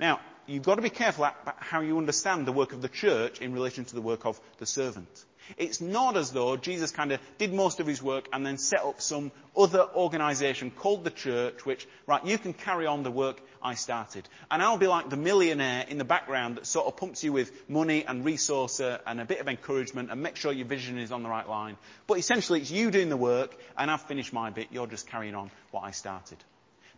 Now, 0.00 0.20
you've 0.46 0.62
got 0.64 0.76
to 0.76 0.82
be 0.82 0.90
careful 0.90 1.24
about 1.24 1.56
how 1.58 1.80
you 1.80 1.98
understand 1.98 2.46
the 2.46 2.52
work 2.52 2.72
of 2.72 2.82
the 2.82 2.88
church 2.88 3.40
in 3.40 3.52
relation 3.52 3.84
to 3.84 3.94
the 3.94 4.00
work 4.00 4.24
of 4.24 4.40
the 4.58 4.66
servant. 4.66 5.24
It's 5.56 5.80
not 5.80 6.16
as 6.16 6.32
though 6.32 6.56
Jesus 6.56 6.90
kind 6.90 7.12
of 7.12 7.20
did 7.38 7.52
most 7.52 7.80
of 7.80 7.86
his 7.86 8.02
work 8.02 8.28
and 8.32 8.46
then 8.46 8.58
set 8.58 8.80
up 8.80 9.00
some 9.00 9.32
other 9.56 9.86
organization 9.94 10.70
called 10.70 11.04
the 11.04 11.10
church, 11.10 11.66
which, 11.66 11.86
right, 12.06 12.24
you 12.24 12.38
can 12.38 12.52
carry 12.52 12.86
on 12.86 13.02
the 13.02 13.10
work 13.10 13.40
I 13.62 13.74
started. 13.74 14.28
And 14.50 14.62
I'll 14.62 14.78
be 14.78 14.86
like 14.86 15.10
the 15.10 15.16
millionaire 15.16 15.84
in 15.88 15.98
the 15.98 16.04
background 16.04 16.56
that 16.56 16.66
sort 16.66 16.86
of 16.86 16.96
pumps 16.96 17.22
you 17.24 17.32
with 17.32 17.68
money 17.68 18.04
and 18.06 18.24
resource 18.24 18.80
uh, 18.80 18.98
and 19.06 19.20
a 19.20 19.24
bit 19.24 19.40
of 19.40 19.48
encouragement 19.48 20.10
and 20.10 20.22
make 20.22 20.36
sure 20.36 20.52
your 20.52 20.66
vision 20.66 20.98
is 20.98 21.12
on 21.12 21.22
the 21.22 21.28
right 21.28 21.48
line. 21.48 21.76
But 22.06 22.18
essentially 22.18 22.60
it's 22.60 22.70
you 22.70 22.90
doing 22.90 23.08
the 23.08 23.16
work 23.16 23.56
and 23.76 23.90
I've 23.90 24.02
finished 24.02 24.32
my 24.32 24.50
bit, 24.50 24.68
you're 24.70 24.86
just 24.86 25.06
carrying 25.06 25.34
on 25.34 25.50
what 25.70 25.82
I 25.82 25.90
started. 25.90 26.38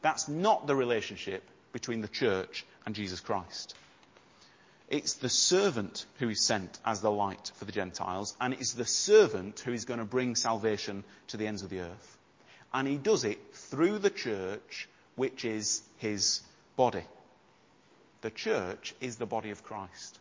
That's 0.02 0.28
not 0.28 0.66
the 0.66 0.76
relationship 0.76 1.42
between 1.72 2.00
the 2.00 2.08
church 2.08 2.64
and 2.86 2.94
Jesus 2.94 3.20
Christ. 3.20 3.74
It's 4.88 5.14
the 5.14 5.30
servant 5.30 6.04
who 6.18 6.28
is 6.28 6.44
sent 6.44 6.78
as 6.84 7.00
the 7.00 7.10
light 7.10 7.50
for 7.56 7.64
the 7.64 7.72
Gentiles, 7.72 8.36
and 8.40 8.52
it's 8.52 8.74
the 8.74 8.84
servant 8.84 9.60
who 9.60 9.72
is 9.72 9.86
going 9.86 9.98
to 9.98 10.04
bring 10.04 10.36
salvation 10.36 11.04
to 11.28 11.36
the 11.36 11.46
ends 11.46 11.62
of 11.62 11.70
the 11.70 11.80
earth. 11.80 12.18
And 12.72 12.86
he 12.86 12.96
does 12.96 13.24
it 13.24 13.38
through 13.54 13.98
the 13.98 14.10
church, 14.10 14.88
which 15.16 15.44
is 15.44 15.82
his 15.98 16.42
body. 16.76 17.04
The 18.22 18.30
church 18.30 18.94
is 19.00 19.16
the 19.16 19.26
body 19.26 19.50
of 19.50 19.62
Christ. 19.62 20.18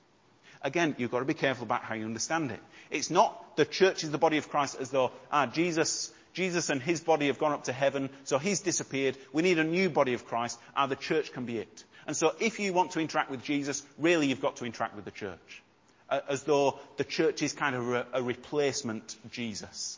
Again, 0.62 0.96
you've 0.98 1.12
got 1.12 1.20
to 1.20 1.26
be 1.26 1.34
careful 1.34 1.64
about 1.64 1.84
how 1.84 1.96
you 1.96 2.06
understand 2.06 2.52
it. 2.52 2.60
It's 2.90 3.10
not 3.10 3.58
the 3.58 3.66
church 3.66 4.04
is 4.04 4.12
the 4.12 4.18
body 4.18 4.38
of 4.38 4.50
Christ 4.50 4.78
as 4.80 4.90
though, 4.90 5.12
ah, 5.32 5.46
Jesus, 5.46 6.12
Jesus 6.34 6.70
and 6.70 6.82
his 6.82 7.02
body 7.02 7.28
have 7.28 7.38
gone 7.38 7.52
up 7.52 7.66
to 7.66 7.74
heaven, 7.74 8.10
so 8.24 8.38
he's 8.38 8.62
disappeared. 8.62 9.18
We 9.34 9.42
need 9.42 9.60
a 9.60 9.64
new 9.64 9.90
body 9.90 10.14
of 10.14 10.26
Christ. 10.26 10.58
Ah, 10.76 10.88
the 10.88 10.96
church 10.96 11.34
can 11.34 11.46
be 11.46 11.58
it. 11.58 11.84
And 12.08 12.16
so 12.16 12.34
if 12.40 12.60
you 12.60 12.74
want 12.74 12.92
to 12.92 13.00
interact 13.00 13.30
with 13.30 13.44
Jesus, 13.44 13.84
really 13.98 14.28
you've 14.28 14.42
got 14.42 14.58
to 14.58 14.66
interact 14.66 14.96
with 14.96 15.06
the 15.06 15.12
church. 15.12 15.64
As 16.10 16.44
though 16.44 16.80
the 16.98 17.04
church 17.04 17.42
is 17.42 17.54
kind 17.54 17.76
of 17.76 17.90
a, 17.90 18.06
a 18.14 18.24
replacement 18.24 19.16
Jesus. 19.32 19.98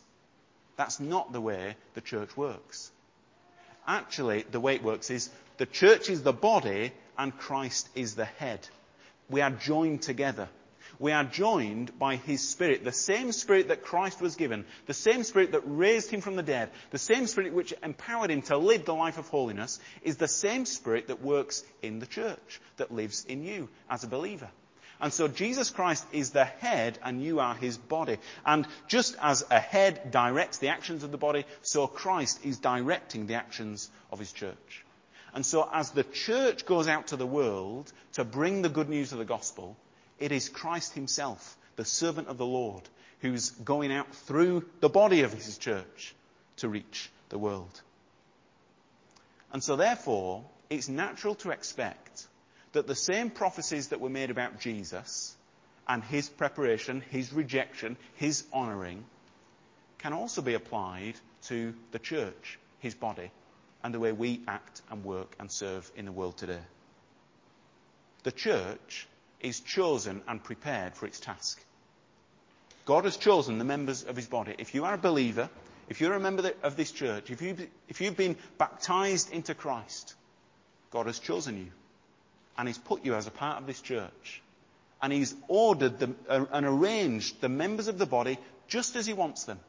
That's 0.77 0.99
not 0.99 1.31
the 1.31 1.41
way 1.41 1.75
the 1.93 2.01
church 2.01 2.35
works. 2.37 2.91
Actually, 3.87 4.45
the 4.51 4.59
way 4.59 4.75
it 4.75 4.83
works 4.83 5.09
is 5.09 5.29
the 5.57 5.65
church 5.65 6.09
is 6.09 6.23
the 6.23 6.33
body 6.33 6.91
and 7.17 7.37
Christ 7.37 7.87
is 7.95 8.15
the 8.15 8.25
head. 8.25 8.67
We 9.29 9.41
are 9.41 9.51
joined 9.51 10.01
together 10.01 10.49
we 10.99 11.11
are 11.11 11.23
joined 11.23 11.97
by 11.99 12.15
His 12.15 12.47
Spirit. 12.47 12.83
The 12.83 12.91
same 12.91 13.31
Spirit 13.31 13.67
that 13.67 13.83
Christ 13.83 14.21
was 14.21 14.35
given, 14.35 14.65
the 14.85 14.93
same 14.93 15.23
Spirit 15.23 15.51
that 15.51 15.63
raised 15.65 16.09
Him 16.09 16.21
from 16.21 16.35
the 16.35 16.43
dead, 16.43 16.69
the 16.91 16.97
same 16.97 17.27
Spirit 17.27 17.53
which 17.53 17.73
empowered 17.83 18.31
Him 18.31 18.41
to 18.43 18.57
live 18.57 18.85
the 18.85 18.93
life 18.93 19.17
of 19.17 19.27
holiness 19.27 19.79
is 20.03 20.17
the 20.17 20.27
same 20.27 20.65
Spirit 20.65 21.07
that 21.07 21.21
works 21.21 21.63
in 21.81 21.99
the 21.99 22.05
church, 22.05 22.61
that 22.77 22.93
lives 22.93 23.25
in 23.25 23.43
you 23.43 23.69
as 23.89 24.03
a 24.03 24.07
believer. 24.07 24.49
And 25.01 25.11
so 25.11 25.27
Jesus 25.27 25.69
Christ 25.69 26.05
is 26.11 26.31
the 26.31 26.45
head 26.45 26.97
and 27.03 27.21
you 27.21 27.39
are 27.39 27.53
his 27.53 27.77
body. 27.77 28.17
And 28.45 28.67
just 28.87 29.15
as 29.21 29.45
a 29.49 29.59
head 29.59 30.11
directs 30.11 30.57
the 30.57 30.69
actions 30.69 31.03
of 31.03 31.11
the 31.11 31.17
body, 31.17 31.45
so 31.61 31.87
Christ 31.87 32.45
is 32.45 32.59
directing 32.59 33.27
the 33.27 33.35
actions 33.35 33.89
of 34.11 34.19
his 34.19 34.31
church. 34.31 34.85
And 35.33 35.45
so 35.45 35.69
as 35.71 35.91
the 35.91 36.03
church 36.03 36.65
goes 36.65 36.87
out 36.87 37.07
to 37.07 37.17
the 37.17 37.27
world 37.27 37.91
to 38.13 38.23
bring 38.23 38.61
the 38.61 38.69
good 38.69 38.87
news 38.87 39.11
of 39.11 39.19
the 39.19 39.25
gospel, 39.25 39.75
it 40.17 40.31
is 40.31 40.47
Christ 40.47 40.93
himself, 40.93 41.57
the 41.75 41.83
servant 41.83 42.29
of 42.29 42.37
the 42.37 42.45
Lord, 42.45 42.83
who's 43.19 43.49
going 43.49 43.91
out 43.91 44.15
through 44.15 44.65
the 44.79 44.89
body 44.89 45.21
of 45.21 45.33
his 45.33 45.57
church 45.57 46.15
to 46.57 46.69
reach 46.69 47.09
the 47.29 47.37
world. 47.37 47.81
And 49.51 49.61
so 49.61 49.75
therefore, 49.75 50.45
it's 50.69 50.87
natural 50.87 51.35
to 51.35 51.51
expect 51.51 52.27
that 52.75 52.87
the 52.87 52.95
same 52.95 53.29
prophecies 53.29 53.87
that 53.87 54.01
were 54.01 54.09
made 54.09 54.29
about 54.29 54.59
Jesus 54.59 55.35
and 55.87 56.03
his 56.03 56.27
preparation, 56.27 57.01
his 57.09 57.31
rejection, 57.31 57.95
his 58.15 58.43
honouring, 58.53 59.05
can 59.97 60.11
also 60.11 60.41
be 60.41 60.55
applied 60.55 61.15
to 61.43 61.73
the 61.91 61.99
church, 61.99 62.59
his 62.79 62.93
body, 62.93 63.31
and 63.81 63.93
the 63.93 63.99
way 63.99 64.11
we 64.11 64.41
act 64.45 64.81
and 64.91 65.05
work 65.05 65.35
and 65.39 65.49
serve 65.49 65.89
in 65.95 66.03
the 66.03 66.11
world 66.11 66.37
today. 66.37 66.59
The 68.23 68.33
church 68.33 69.07
is 69.39 69.61
chosen 69.61 70.21
and 70.27 70.43
prepared 70.43 70.95
for 70.95 71.05
its 71.05 71.21
task. 71.21 71.63
God 72.83 73.05
has 73.05 73.15
chosen 73.15 73.57
the 73.57 73.63
members 73.63 74.03
of 74.03 74.17
his 74.17 74.27
body. 74.27 74.53
If 74.57 74.75
you 74.75 74.83
are 74.83 74.95
a 74.95 74.97
believer, 74.97 75.49
if 75.87 76.01
you're 76.01 76.13
a 76.13 76.19
member 76.19 76.51
of 76.61 76.75
this 76.75 76.91
church, 76.91 77.31
if 77.31 77.41
you've, 77.41 77.65
if 77.87 78.01
you've 78.01 78.17
been 78.17 78.35
baptized 78.57 79.31
into 79.31 79.55
Christ, 79.55 80.13
God 80.91 81.05
has 81.05 81.19
chosen 81.19 81.57
you. 81.57 81.71
And 82.57 82.67
he's 82.67 82.77
put 82.77 83.05
you 83.05 83.15
as 83.15 83.27
a 83.27 83.31
part 83.31 83.59
of 83.59 83.67
this 83.67 83.81
church. 83.81 84.41
And 85.01 85.11
he's 85.11 85.35
ordered 85.47 85.99
them, 85.99 86.15
uh, 86.29 86.45
and 86.51 86.65
arranged 86.65 87.41
the 87.41 87.49
members 87.49 87.87
of 87.87 87.97
the 87.97 88.05
body 88.05 88.37
just 88.67 88.95
as 88.95 89.05
he 89.05 89.13
wants 89.13 89.43
them. 89.43 89.59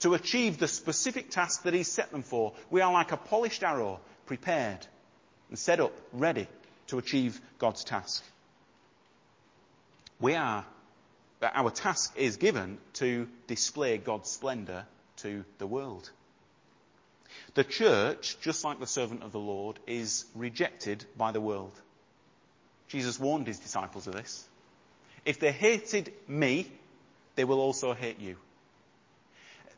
To 0.00 0.14
achieve 0.14 0.58
the 0.58 0.68
specific 0.68 1.30
task 1.30 1.62
that 1.64 1.74
he's 1.74 1.90
set 1.90 2.10
them 2.10 2.22
for. 2.22 2.52
We 2.70 2.80
are 2.80 2.92
like 2.92 3.12
a 3.12 3.16
polished 3.16 3.62
arrow, 3.62 4.00
prepared 4.26 4.86
and 5.48 5.58
set 5.58 5.80
up, 5.80 5.92
ready 6.12 6.46
to 6.88 6.98
achieve 6.98 7.40
God's 7.58 7.84
task. 7.84 8.24
We 10.20 10.34
are, 10.34 10.64
our 11.42 11.70
task 11.70 12.14
is 12.16 12.36
given 12.36 12.78
to 12.94 13.28
display 13.46 13.98
God's 13.98 14.30
splendour 14.30 14.86
to 15.18 15.44
the 15.58 15.66
world. 15.66 16.10
The 17.54 17.64
church, 17.64 18.36
just 18.40 18.64
like 18.64 18.80
the 18.80 18.86
servant 18.86 19.22
of 19.22 19.32
the 19.32 19.38
Lord, 19.38 19.78
is 19.86 20.24
rejected 20.34 21.04
by 21.16 21.32
the 21.32 21.40
world. 21.40 21.72
Jesus 22.88 23.18
warned 23.18 23.46
his 23.46 23.58
disciples 23.58 24.06
of 24.06 24.14
this. 24.14 24.44
If 25.24 25.40
they 25.40 25.52
hated 25.52 26.12
me, 26.28 26.70
they 27.34 27.44
will 27.44 27.60
also 27.60 27.94
hate 27.94 28.20
you. 28.20 28.36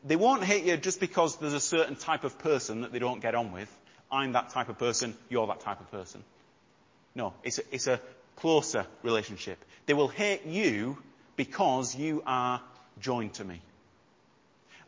They 0.05 0.15
won't 0.15 0.43
hate 0.43 0.63
you 0.63 0.77
just 0.77 0.99
because 0.99 1.37
there's 1.37 1.53
a 1.53 1.59
certain 1.59 1.95
type 1.95 2.23
of 2.23 2.39
person 2.39 2.81
that 2.81 2.91
they 2.91 2.99
don't 2.99 3.21
get 3.21 3.35
on 3.35 3.51
with. 3.51 3.69
I'm 4.11 4.31
that 4.33 4.49
type 4.49 4.69
of 4.69 4.77
person, 4.77 5.15
you're 5.29 5.47
that 5.47 5.59
type 5.59 5.81
of 5.81 5.91
person. 5.91 6.23
No, 7.15 7.33
it's 7.43 7.59
a, 7.59 7.61
it's 7.71 7.87
a 7.87 7.99
closer 8.37 8.85
relationship. 9.03 9.63
They 9.85 9.93
will 9.93 10.07
hate 10.07 10.45
you 10.45 10.97
because 11.35 11.95
you 11.95 12.23
are 12.25 12.61
joined 13.01 13.33
to 13.35 13.43
me. 13.43 13.61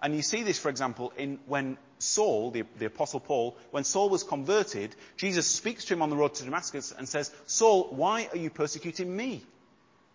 And 0.01 0.15
you 0.15 0.21
see 0.21 0.43
this, 0.43 0.57
for 0.57 0.69
example, 0.69 1.13
in 1.17 1.39
when 1.45 1.77
Saul, 2.02 2.52
the, 2.52 2.64
the, 2.80 2.86
apostle 2.86 3.20
Paul, 3.20 3.56
when 3.72 3.84
Saul 3.84 4.10
was 4.10 4.24
converted, 4.24 4.96
Jesus 5.18 5.48
speaks 5.48 5.86
to 5.86 5.94
him 5.94 6.02
on 6.02 6.10
the 6.10 6.16
road 6.16 6.34
to 6.36 6.44
Damascus 6.44 6.92
and 6.98 7.08
says, 7.08 7.32
Saul, 7.46 7.88
why 7.92 8.28
are 8.32 8.38
you 8.38 8.50
persecuting 8.50 9.16
me? 9.16 9.42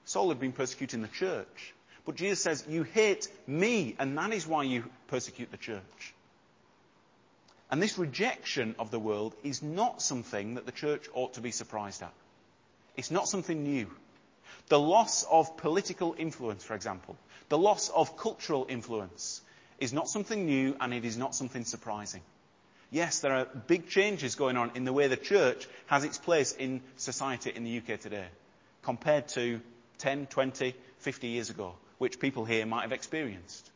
Saul 0.04 0.28
had 0.28 0.40
been 0.40 0.52
persecuting 0.52 1.02
the 1.02 1.08
church. 1.08 1.74
But 2.04 2.14
Jesus 2.14 2.40
says, 2.40 2.64
you 2.68 2.84
hate 2.84 3.28
me, 3.46 3.96
and 3.98 4.16
that 4.16 4.32
is 4.32 4.46
why 4.46 4.62
you 4.62 4.84
persecute 5.08 5.50
the 5.50 5.56
church. 5.56 6.14
And 7.70 7.82
this 7.82 7.98
rejection 7.98 8.76
of 8.78 8.90
the 8.90 9.00
world 9.00 9.34
is 9.42 9.62
not 9.62 10.00
something 10.00 10.54
that 10.54 10.66
the 10.66 10.72
church 10.72 11.08
ought 11.14 11.34
to 11.34 11.40
be 11.40 11.50
surprised 11.50 12.02
at. 12.02 12.12
It's 12.96 13.10
not 13.10 13.28
something 13.28 13.62
new. 13.62 13.90
The 14.68 14.78
loss 14.78 15.24
of 15.24 15.56
political 15.56 16.14
influence, 16.16 16.62
for 16.62 16.74
example, 16.74 17.16
the 17.48 17.58
loss 17.58 17.88
of 17.88 18.16
cultural 18.16 18.66
influence 18.68 19.42
is 19.78 19.92
not 19.92 20.08
something 20.08 20.46
new 20.46 20.76
and 20.80 20.94
it 20.94 21.04
is 21.04 21.16
not 21.16 21.34
something 21.34 21.64
surprising. 21.64 22.22
Yes, 22.90 23.20
there 23.20 23.34
are 23.34 23.46
big 23.66 23.88
changes 23.88 24.36
going 24.36 24.56
on 24.56 24.72
in 24.74 24.84
the 24.84 24.92
way 24.92 25.08
the 25.08 25.16
church 25.16 25.66
has 25.86 26.04
its 26.04 26.18
place 26.18 26.52
in 26.52 26.80
society 26.96 27.50
in 27.54 27.64
the 27.64 27.78
UK 27.78 28.00
today 28.00 28.26
compared 28.82 29.26
to 29.28 29.60
10, 29.98 30.26
20, 30.26 30.74
50 30.98 31.26
years 31.26 31.50
ago, 31.50 31.74
which 31.98 32.20
people 32.20 32.44
here 32.44 32.64
might 32.64 32.82
have 32.82 32.92
experienced. 32.92 33.70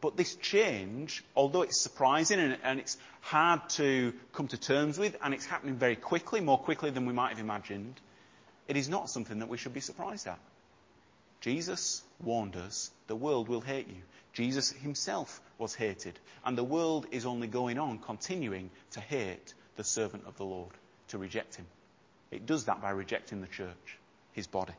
But 0.00 0.16
this 0.16 0.36
change, 0.36 1.24
although 1.34 1.62
it's 1.62 1.80
surprising 1.80 2.38
and, 2.38 2.58
and, 2.62 2.78
it's 2.78 2.96
hard 3.22 3.68
to 3.70 4.12
come 4.32 4.46
to 4.48 4.56
terms 4.56 4.98
with, 4.98 5.16
and 5.22 5.34
it's 5.34 5.46
happening 5.46 5.74
very 5.74 5.96
quickly, 5.96 6.40
more 6.40 6.58
quickly 6.58 6.90
than 6.90 7.06
we 7.06 7.12
might 7.12 7.30
have 7.30 7.40
imagined, 7.40 7.94
it 8.68 8.76
is 8.76 8.88
not 8.88 9.10
something 9.10 9.40
that 9.40 9.48
we 9.48 9.56
should 9.56 9.74
be 9.74 9.80
surprised 9.80 10.26
at. 10.26 10.38
Jesus 11.46 12.02
warned 12.20 12.56
us, 12.56 12.90
the 13.06 13.14
world 13.14 13.48
will 13.48 13.60
hate 13.60 13.86
you. 13.86 14.02
Jesus 14.32 14.72
himself 14.72 15.40
was 15.58 15.76
hated, 15.76 16.18
and 16.44 16.58
the 16.58 16.64
world 16.64 17.06
is 17.12 17.24
only 17.24 17.46
going 17.46 17.78
on, 17.78 18.00
continuing 18.00 18.68
to 18.90 19.00
hate 19.00 19.54
the 19.76 19.84
servant 19.84 20.24
of 20.26 20.36
the 20.38 20.44
Lord, 20.44 20.72
to 21.06 21.18
reject 21.18 21.54
him. 21.54 21.66
It 22.32 22.46
does 22.46 22.64
that 22.64 22.82
by 22.82 22.90
rejecting 22.90 23.42
the 23.42 23.46
church, 23.46 23.98
his 24.32 24.48
body. 24.48 24.72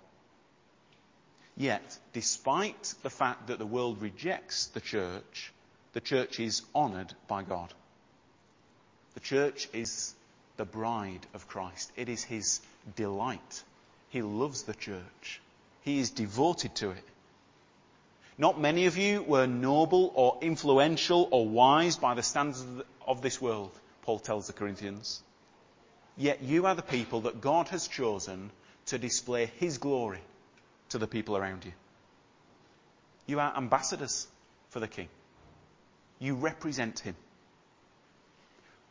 Yet, 1.56 1.98
despite 2.12 2.96
the 3.02 3.10
fact 3.10 3.48
that 3.48 3.60
the 3.60 3.66
world 3.66 4.02
rejects 4.02 4.68
the 4.68 4.82
church, 4.82 5.54
the 5.94 6.02
church 6.02 6.38
is 6.38 6.64
honoured 6.76 7.14
by 7.30 7.44
God. 7.44 7.74
The 9.14 9.22
church 9.22 9.70
is 9.72 10.14
the 10.58 10.66
bride 10.66 11.26
of 11.34 11.48
Christ. 11.48 11.94
It 11.96 12.10
is 12.10 12.26
his 12.26 12.60
delight. 12.98 13.64
He 14.10 14.22
loves 14.22 14.64
the 14.64 14.74
church. 14.74 15.40
He 15.88 16.00
is 16.00 16.10
devoted 16.10 16.76
to 16.76 16.90
it. 16.90 17.04
Not 18.38 18.60
many 18.60 18.88
of 18.88 18.98
you 18.98 19.24
were 19.24 19.48
noble 19.48 20.12
or 20.16 20.38
influential 20.42 21.30
or 21.32 21.48
wise 21.48 21.96
by 21.96 22.14
the 22.14 22.24
standards 22.24 22.66
of 23.08 23.22
this 23.22 23.40
world, 23.42 23.72
Paul 24.02 24.20
tells 24.20 24.48
the 24.48 24.54
Corinthians. 24.54 25.24
Yet 26.18 26.42
you 26.42 26.66
are 26.66 26.76
the 26.76 26.82
people 26.82 27.22
that 27.22 27.40
God 27.40 27.70
has 27.70 27.88
chosen 27.88 28.52
to 28.88 28.98
display 28.98 29.46
his 29.46 29.78
glory 29.78 30.20
to 30.90 30.98
the 30.98 31.08
people 31.08 31.38
around 31.38 31.64
you. 31.64 31.72
You 33.26 33.40
are 33.40 33.56
ambassadors 33.56 34.28
for 34.72 34.82
the 34.82 34.90
King. 34.90 35.08
You 36.20 36.36
represent 36.36 37.00
him. 37.00 37.16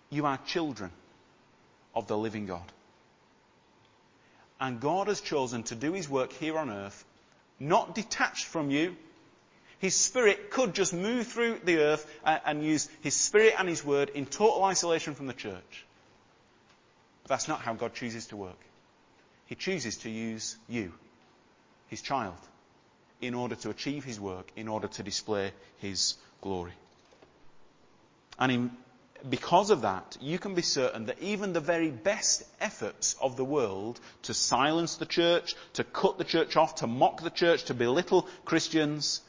You 0.09 0.24
are 0.24 0.38
children 0.46 0.90
of 1.94 2.06
the 2.06 2.16
living 2.16 2.46
God. 2.46 2.72
And 4.60 4.80
God 4.80 5.08
has 5.08 5.20
chosen 5.20 5.62
to 5.64 5.74
do 5.74 5.92
his 5.92 6.08
work 6.08 6.32
here 6.32 6.58
on 6.58 6.70
earth, 6.70 7.04
not 7.60 7.94
detached 7.94 8.46
from 8.46 8.70
you. 8.70 8.96
His 9.78 9.94
spirit 9.94 10.50
could 10.50 10.74
just 10.74 10.94
move 10.94 11.26
through 11.26 11.60
the 11.64 11.78
earth 11.78 12.10
and 12.24 12.64
use 12.64 12.88
his 13.02 13.14
spirit 13.14 13.54
and 13.58 13.68
his 13.68 13.84
word 13.84 14.08
in 14.10 14.24
total 14.24 14.64
isolation 14.64 15.14
from 15.14 15.26
the 15.26 15.34
church. 15.34 15.84
But 17.22 17.28
that's 17.28 17.48
not 17.48 17.60
how 17.60 17.74
God 17.74 17.92
chooses 17.94 18.26
to 18.28 18.36
work. 18.36 18.58
He 19.46 19.54
chooses 19.54 19.98
to 19.98 20.10
use 20.10 20.56
you 20.68 20.92
his 21.88 22.02
child, 22.02 22.34
in 23.20 23.34
order 23.34 23.54
to 23.54 23.70
achieve 23.70 24.04
his 24.04 24.18
work, 24.18 24.50
in 24.56 24.68
order 24.68 24.88
to 24.88 25.02
display 25.02 25.52
his 25.78 26.16
glory. 26.40 26.72
And 28.38 28.52
in, 28.52 28.70
because 29.29 29.70
of 29.70 29.83
that, 29.83 30.16
you 30.20 30.38
can 30.38 30.55
be 30.55 30.62
certain 30.62 31.07
that 31.07 31.20
even 31.20 31.52
the 31.52 31.61
very 31.61 31.90
best 31.90 32.44
efforts 32.61 33.16
of 33.20 33.37
the 33.37 33.44
world 33.44 34.00
to 34.22 34.35
silence 34.35 34.96
the 34.96 35.07
church, 35.07 35.55
to 35.74 35.85
cut 35.85 36.18
the 36.18 36.24
church 36.24 36.57
off, 36.57 36.76
to 36.76 36.87
mock 36.87 37.22
the 37.22 37.31
church, 37.31 37.64
to 37.64 37.74
belittle 37.74 38.29
Christians, 38.44 39.20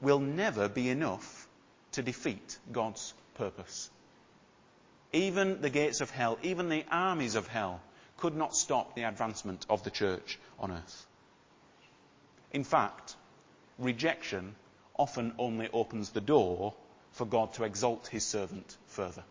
will 0.00 0.20
never 0.20 0.68
be 0.68 0.90
enough 0.90 1.46
to 1.92 2.02
defeat 2.02 2.58
God's 2.72 3.14
purpose. 3.34 3.90
Even 5.12 5.60
the 5.60 5.70
gates 5.70 6.00
of 6.00 6.10
hell, 6.10 6.38
even 6.42 6.68
the 6.68 6.84
armies 6.90 7.36
of 7.36 7.46
hell, 7.46 7.80
could 8.16 8.36
not 8.36 8.54
stop 8.54 8.94
the 8.94 9.04
advancement 9.04 9.64
of 9.70 9.84
the 9.84 9.90
church 9.90 10.38
on 10.58 10.72
earth. 10.72 11.06
In 12.52 12.64
fact, 12.64 13.16
rejection 13.78 14.54
often 14.96 15.34
only 15.38 15.68
opens 15.72 16.10
the 16.10 16.20
door 16.20 16.74
for 17.14 17.24
God 17.24 17.52
to 17.54 17.64
exalt 17.64 18.08
his 18.08 18.24
servant 18.24 18.76
further. 18.88 19.22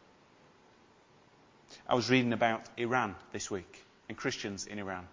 I 1.87 1.95
was 1.95 2.09
reading 2.09 2.33
about 2.33 2.61
Iran 2.77 3.15
this 3.31 3.51
week 3.51 3.85
and 4.07 4.17
Christians 4.17 4.65
in 4.65 4.79
Iran. 4.79 5.07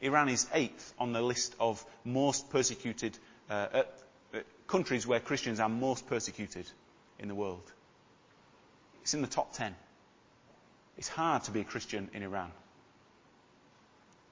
Iran 0.00 0.28
is 0.28 0.46
eighth 0.52 0.92
on 0.98 1.12
the 1.12 1.22
list 1.22 1.54
of 1.60 1.84
most 2.04 2.50
persecuted 2.50 3.16
uh, 3.48 3.82
uh, 4.32 4.38
countries 4.66 5.06
where 5.06 5.20
Christians 5.20 5.60
are 5.60 5.68
most 5.68 6.08
persecuted 6.08 6.66
in 7.18 7.28
the 7.28 7.34
world. 7.34 7.70
It's 9.02 9.14
in 9.14 9.20
the 9.20 9.28
top 9.28 9.52
ten. 9.54 9.74
It's 10.98 11.08
hard 11.08 11.44
to 11.44 11.50
be 11.50 11.60
a 11.60 11.64
Christian 11.64 12.10
in 12.12 12.22
Iran. 12.22 12.50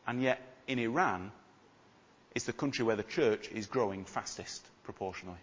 And 0.06 0.22
yet, 0.22 0.40
in 0.66 0.78
Iran, 0.78 1.32
it's 2.34 2.46
the 2.46 2.52
country 2.52 2.84
where 2.84 2.96
the 2.96 3.02
church 3.02 3.48
is 3.50 3.66
growing 3.66 4.04
fastest 4.04 4.66
proportionally. 4.84 5.38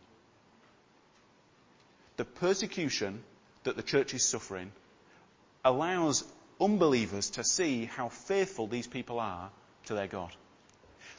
The 2.18 2.26
persecution 2.26 3.24
that 3.64 3.76
the 3.76 3.84
church 3.84 4.14
is 4.14 4.26
suffering 4.26 4.72
allows 5.64 6.24
unbelievers 6.62 7.32
to 7.32 7.44
see 7.44 7.86
how 7.86 8.10
faithful 8.10 8.68
these 8.68 8.88
people 8.88 9.20
are 9.20 9.50
to 9.86 9.94
their 9.94 10.08
God. 10.08 10.34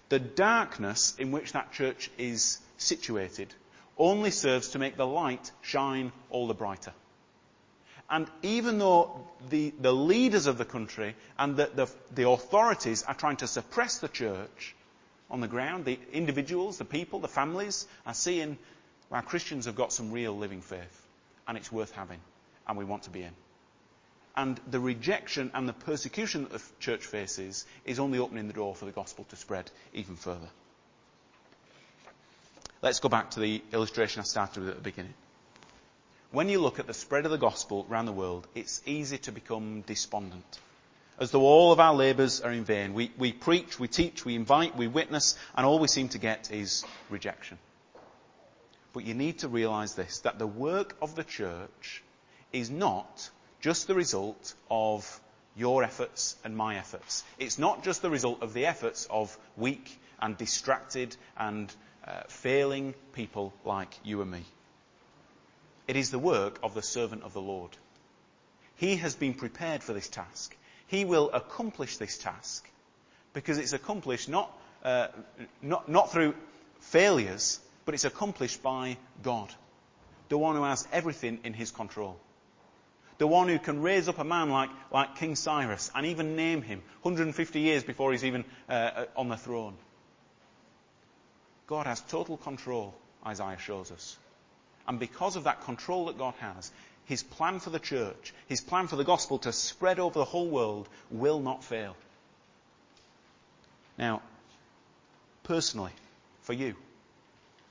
The 0.08 0.18
darkness 0.18 1.14
in 1.18 1.32
which 1.32 1.52
that 1.52 1.72
church 1.72 2.10
is 2.16 2.58
situated 2.78 3.52
only 3.98 4.30
serves 4.30 4.68
to 4.68 4.78
make 4.78 4.96
the 4.96 5.06
light 5.06 5.50
shine 5.62 6.12
all 6.30 6.46
the 6.46 6.54
brighter. 6.54 6.92
And 8.08 8.30
even 8.42 8.78
though 8.78 9.26
the, 9.50 9.74
the 9.80 9.92
leaders 9.92 10.46
of 10.46 10.58
the 10.58 10.64
country 10.64 11.16
and 11.38 11.56
the, 11.56 11.70
the, 11.74 11.90
the 12.14 12.28
authorities 12.28 13.02
are 13.02 13.14
trying 13.14 13.38
to 13.38 13.48
suppress 13.48 13.98
the 13.98 14.08
church, 14.08 14.76
on 15.30 15.40
the 15.40 15.48
ground. 15.48 15.84
The 15.84 15.98
individuals, 16.12 16.78
the 16.78 16.84
people, 16.84 17.20
the 17.20 17.28
families 17.28 17.86
are 18.06 18.14
seeing 18.14 18.58
our 19.10 19.22
Christians 19.22 19.66
have 19.66 19.76
got 19.76 19.92
some 19.92 20.12
real 20.12 20.36
living 20.36 20.60
faith 20.60 21.06
and 21.46 21.56
it's 21.56 21.70
worth 21.70 21.92
having 21.92 22.20
and 22.66 22.76
we 22.76 22.84
want 22.84 23.04
to 23.04 23.10
be 23.10 23.22
in. 23.22 23.32
And 24.36 24.60
the 24.70 24.80
rejection 24.80 25.50
and 25.54 25.68
the 25.68 25.72
persecution 25.72 26.42
that 26.42 26.52
the 26.52 26.62
church 26.80 27.06
faces 27.06 27.64
is 27.84 27.98
only 27.98 28.18
opening 28.18 28.48
the 28.48 28.52
door 28.52 28.74
for 28.74 28.84
the 28.84 28.92
gospel 28.92 29.24
to 29.30 29.36
spread 29.36 29.70
even 29.94 30.16
further. 30.16 30.48
Let's 32.82 33.00
go 33.00 33.08
back 33.08 33.30
to 33.30 33.40
the 33.40 33.62
illustration 33.72 34.20
I 34.20 34.24
started 34.24 34.60
with 34.60 34.68
at 34.70 34.76
the 34.76 34.82
beginning. 34.82 35.14
When 36.32 36.48
you 36.50 36.60
look 36.60 36.78
at 36.78 36.86
the 36.86 36.92
spread 36.92 37.24
of 37.24 37.30
the 37.30 37.38
gospel 37.38 37.86
around 37.90 38.06
the 38.06 38.12
world, 38.12 38.46
it's 38.54 38.82
easy 38.84 39.16
to 39.18 39.32
become 39.32 39.80
despondent 39.82 40.58
as 41.18 41.30
though 41.30 41.42
all 41.42 41.72
of 41.72 41.80
our 41.80 41.94
labours 41.94 42.40
are 42.40 42.52
in 42.52 42.64
vain. 42.64 42.94
We, 42.94 43.10
we 43.16 43.32
preach, 43.32 43.78
we 43.78 43.88
teach, 43.88 44.24
we 44.24 44.34
invite, 44.34 44.76
we 44.76 44.86
witness, 44.86 45.36
and 45.56 45.64
all 45.64 45.78
we 45.78 45.88
seem 45.88 46.08
to 46.10 46.18
get 46.18 46.50
is 46.52 46.84
rejection. 47.10 47.58
But 48.96 49.04
you 49.04 49.12
need 49.12 49.40
to 49.40 49.48
realise 49.48 49.92
this, 49.92 50.20
that 50.20 50.38
the 50.38 50.46
work 50.46 50.96
of 51.02 51.14
the 51.14 51.22
church 51.22 52.02
is 52.50 52.70
not 52.70 53.28
just 53.60 53.88
the 53.88 53.94
result 53.94 54.54
of 54.70 55.20
your 55.54 55.84
efforts 55.84 56.34
and 56.44 56.56
my 56.56 56.78
efforts. 56.78 57.22
It's 57.38 57.58
not 57.58 57.84
just 57.84 58.00
the 58.00 58.08
result 58.08 58.40
of 58.40 58.54
the 58.54 58.64
efforts 58.64 59.06
of 59.10 59.36
weak 59.54 60.00
and 60.18 60.34
distracted 60.38 61.14
and 61.36 61.70
uh, 62.06 62.22
failing 62.28 62.94
people 63.12 63.52
like 63.66 63.94
you 64.02 64.22
and 64.22 64.30
me. 64.30 64.44
It 65.86 65.96
is 65.96 66.10
the 66.10 66.18
work 66.18 66.58
of 66.62 66.72
the 66.72 66.80
servant 66.80 67.22
of 67.22 67.34
the 67.34 67.42
Lord. 67.42 67.76
He 68.76 68.96
has 68.96 69.14
been 69.14 69.34
prepared 69.34 69.82
for 69.82 69.92
this 69.92 70.08
task. 70.08 70.56
He 70.86 71.04
will 71.04 71.30
accomplish 71.34 71.98
this 71.98 72.16
task 72.16 72.66
because 73.34 73.58
it's 73.58 73.74
accomplished 73.74 74.30
not, 74.30 74.58
uh, 74.82 75.08
not, 75.60 75.86
not 75.86 76.12
through 76.12 76.34
failures, 76.80 77.60
but 77.86 77.94
it's 77.94 78.04
accomplished 78.04 78.62
by 78.62 78.98
God, 79.22 79.48
the 80.28 80.36
one 80.36 80.56
who 80.56 80.64
has 80.64 80.86
everything 80.92 81.38
in 81.44 81.54
his 81.54 81.70
control. 81.70 82.18
The 83.18 83.26
one 83.26 83.48
who 83.48 83.58
can 83.58 83.80
raise 83.80 84.08
up 84.08 84.18
a 84.18 84.24
man 84.24 84.50
like, 84.50 84.68
like 84.92 85.16
King 85.16 85.36
Cyrus 85.36 85.90
and 85.94 86.04
even 86.04 86.36
name 86.36 86.60
him 86.60 86.82
150 87.00 87.60
years 87.60 87.82
before 87.82 88.12
he's 88.12 88.26
even 88.26 88.44
uh, 88.68 89.06
on 89.16 89.28
the 89.30 89.38
throne. 89.38 89.74
God 91.66 91.86
has 91.86 92.00
total 92.02 92.36
control, 92.36 92.94
Isaiah 93.24 93.56
shows 93.58 93.90
us. 93.90 94.18
And 94.86 95.00
because 95.00 95.36
of 95.36 95.44
that 95.44 95.62
control 95.62 96.06
that 96.06 96.18
God 96.18 96.34
has, 96.40 96.70
his 97.06 97.22
plan 97.22 97.60
for 97.60 97.70
the 97.70 97.78
church, 97.78 98.34
his 98.48 98.60
plan 98.60 98.88
for 98.88 98.96
the 98.96 99.04
gospel 99.04 99.38
to 99.40 99.52
spread 99.52 99.98
over 99.98 100.18
the 100.18 100.24
whole 100.24 100.48
world 100.48 100.88
will 101.10 101.40
not 101.40 101.64
fail. 101.64 101.96
Now, 103.96 104.22
personally, 105.44 105.92
for 106.42 106.52
you, 106.52 106.74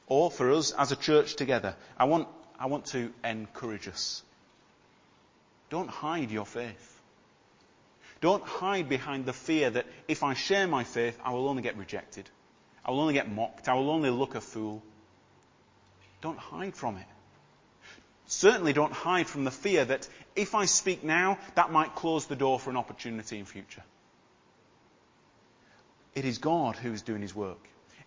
or 0.08 0.30
for 0.30 0.52
us 0.52 0.72
as 0.72 0.92
a 0.92 0.96
church 0.96 1.36
together, 1.36 1.76
I 1.98 2.06
want, 2.06 2.28
I 2.60 2.68
want 2.68 2.86
to 2.88 3.12
encourage 3.24 3.88
us. 3.88 4.24
Don't 5.70 5.90
hide 5.90 6.32
your 6.32 6.46
faith. 6.46 7.02
Don't 8.22 8.44
hide 8.44 8.88
behind 8.88 9.26
the 9.26 9.34
fear 9.34 9.70
that 9.70 9.86
if 10.08 10.24
I 10.24 10.34
share 10.34 10.68
my 10.68 10.84
faith, 10.84 11.18
I 11.24 11.32
will 11.34 11.48
only 11.48 11.62
get 11.62 11.78
rejected. 11.78 12.30
I 12.86 12.92
will 12.92 13.02
only 13.02 13.14
get 13.14 13.32
mocked. 13.32 13.68
I 13.68 13.74
will 13.74 13.90
only 13.90 14.10
look 14.10 14.36
a 14.36 14.42
fool. 14.42 14.82
Don't 16.22 16.38
hide 16.38 16.76
from 16.76 16.98
it. 16.98 17.06
Certainly 18.28 18.74
don't 18.74 18.94
hide 18.94 19.28
from 19.28 19.44
the 19.44 19.52
fear 19.52 19.86
that 19.86 20.08
if 20.36 20.56
I 20.56 20.66
speak 20.66 21.04
now, 21.04 21.38
that 21.56 21.72
might 21.72 21.96
close 21.96 22.26
the 22.26 22.36
door 22.36 22.60
for 22.60 22.70
an 22.70 22.78
opportunity 22.78 23.38
in 23.38 23.46
future. 23.46 23.84
It 26.16 26.26
is 26.26 26.38
God 26.38 26.76
who 26.76 26.94
is 26.94 27.02
doing 27.02 27.22
his 27.22 27.36
work. 27.36 27.60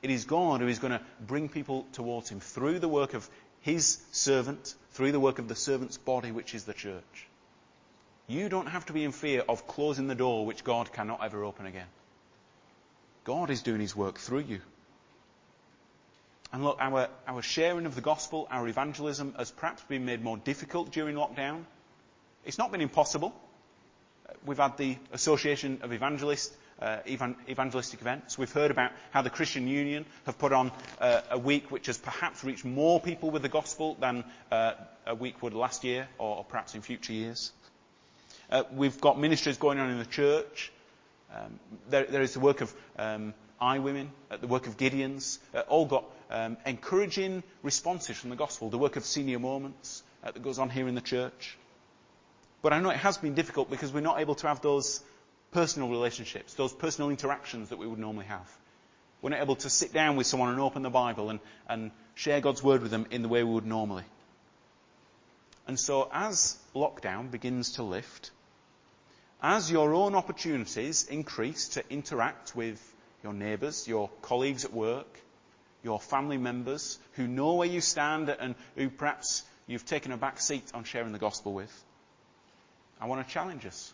It 0.03 0.11
is 0.11 0.25
God 0.25 0.61
who 0.61 0.69
is 0.69 0.79
going 0.79 0.93
to 0.93 1.01
bring 1.21 1.49
people 1.49 1.87
towards 1.93 2.29
him 2.29 2.41
through 2.41 2.79
the 2.79 2.89
work 2.89 3.15
of 3.15 3.29
his 3.61 3.99
servant, 4.13 4.75
through 4.93 5.13
the 5.13 5.21
work 5.21 5.39
of 5.39 5.49
the 5.49 5.57
servant's 5.57 5.99
body, 5.99 6.31
which 6.31 6.55
is 6.55 6.65
the 6.65 6.75
church. 6.75 7.27
You 8.29 8.49
don't 8.49 8.69
have 8.69 8.87
to 8.87 8.93
be 8.93 9.05
in 9.05 9.13
fear 9.13 9.43
of 9.49 9.67
closing 9.67 10.07
the 10.07 10.15
door 10.15 10.47
which 10.47 10.63
God 10.63 10.93
cannot 10.93 11.25
ever 11.25 11.45
open 11.45 11.67
again. 11.67 11.87
God 13.25 13.51
is 13.51 13.63
doing 13.63 13.81
his 13.81 13.97
work 13.97 14.19
through 14.19 14.41
you. 14.41 14.61
And 16.53 16.65
look, 16.65 16.79
our, 16.81 17.09
our 17.27 17.43
sharing 17.43 17.85
of 17.85 17.95
the 17.95 18.01
gospel, 18.01 18.47
our 18.51 18.67
evangelism 18.69 19.35
has 19.37 19.51
perhaps 19.51 19.83
been 19.83 20.05
made 20.05 20.23
more 20.23 20.37
difficult 20.37 20.93
during 20.93 21.17
lockdown. 21.17 21.65
It's 22.45 22.59
not 22.59 22.73
been 22.73 22.81
impossible. 22.81 23.35
We've 24.47 24.59
had 24.59 24.77
the 24.77 24.97
Association 25.13 25.81
of 25.83 25.93
Evangelists 25.93 26.55
evangelistic 26.83 28.01
events. 28.01 28.39
We've 28.39 28.53
heard 28.53 28.71
about 28.71 28.93
how 29.11 29.23
the 29.23 29.31
Christian 29.31 29.67
Union 29.67 30.07
have 30.27 30.39
put 30.39 30.53
on 30.53 30.71
uh, 31.01 31.23
a 31.31 31.39
week 31.39 31.71
which 31.71 31.87
has 31.87 31.99
perhaps 31.99 32.45
reached 32.45 32.65
more 32.65 33.01
people 33.01 33.31
with 33.31 33.43
the 33.43 33.49
gospel 33.49 33.97
than 34.01 34.25
uh, 34.53 34.73
a 35.07 35.15
week 35.15 35.43
would 35.43 35.55
last 35.55 35.85
year 35.85 36.09
or, 36.19 36.45
perhaps 36.45 36.75
in 36.75 36.83
future 36.83 37.13
years. 37.13 37.53
Uh, 38.51 38.63
we've 38.73 39.01
got 39.01 39.19
ministries 39.19 39.59
going 39.59 39.79
on 39.79 39.91
in 39.91 39.99
the 39.99 40.07
church. 40.07 40.73
Um, 41.35 41.59
there, 41.91 42.23
is 42.23 42.33
the 42.33 42.41
work 42.41 42.63
of 42.63 42.75
um, 42.99 43.35
I-Women, 43.61 44.11
uh, 44.31 44.39
the 44.39 44.47
work 44.47 44.67
of 44.67 44.77
Gideons, 44.77 45.39
uh, 45.55 45.61
all 45.69 45.85
got 45.85 46.05
um, 46.31 46.57
encouraging 46.65 47.43
responses 47.63 48.17
from 48.17 48.31
the 48.31 48.37
gospel. 48.37 48.71
The 48.71 48.79
work 48.79 48.97
of 48.97 49.05
senior 49.05 49.39
moments 49.39 50.03
that 50.23 50.43
goes 50.43 50.59
on 50.59 50.71
here 50.71 50.89
in 50.89 50.95
the 50.95 51.01
church. 51.01 51.59
But 52.63 52.73
I 52.73 52.81
know 52.81 52.91
it 52.91 52.97
has 52.97 53.19
been 53.19 53.35
difficult 53.35 53.71
because 53.71 53.93
we're 53.93 54.01
not 54.01 54.21
able 54.21 54.35
to 54.37 54.49
have 54.49 54.61
those 54.61 55.03
personal 55.51 55.89
relationships, 55.89 56.55
those 56.55 56.73
personal 56.73 57.11
interactions 57.11 57.71
that 57.71 57.79
we 57.79 57.87
would 57.87 57.99
normally 57.99 58.27
have. 58.27 58.49
We're 59.23 59.31
not 59.31 59.41
able 59.41 59.57
to 59.57 59.71
sit 59.71 59.93
down 59.93 60.17
with 60.17 60.27
someone 60.27 60.51
and 60.51 60.61
open 60.61 60.83
the 60.83 60.91
Bible 60.91 61.31
and, 61.31 61.41
and 61.69 61.91
share 62.15 62.41
God's 62.41 62.63
word 62.63 62.83
with 62.83 62.91
them 62.91 63.07
in 63.11 63.23
the 63.23 63.29
way 63.29 63.43
we 63.43 63.53
would 63.53 63.67
normally. 63.67 64.05
And 65.67 65.79
so 65.79 66.09
as 66.13 66.57
lockdown 66.75 67.31
begins 67.31 67.73
to 67.73 67.83
lift, 67.83 68.31
as 69.43 69.71
your 69.71 69.95
own 69.95 70.15
opportunities 70.15 71.07
increase 71.07 71.69
to 71.71 71.85
interact 71.91 72.55
with 72.55 72.81
your 73.23 73.33
neighbours, 73.33 73.87
your 73.89 74.11
colleagues 74.23 74.65
at 74.65 74.73
work, 74.73 75.21
your 75.83 76.01
family 76.01 76.39
members 76.39 76.99
who 77.13 77.27
know 77.27 77.55
where 77.55 77.69
you 77.69 77.81
stand 77.81 78.29
and 78.29 78.55
who 78.77 78.89
perhaps 78.89 79.45
you've 79.67 79.85
taken 79.85 80.13
a 80.13 80.17
back 80.17 80.41
seat 80.41 80.65
on 80.75 80.85
sharing 80.85 81.13
the 81.13 81.19
gospel 81.19 81.53
with, 81.53 81.85
I 83.01 83.07
want 83.07 83.27
to 83.27 83.33
challenge 83.33 83.67
us 83.67 83.93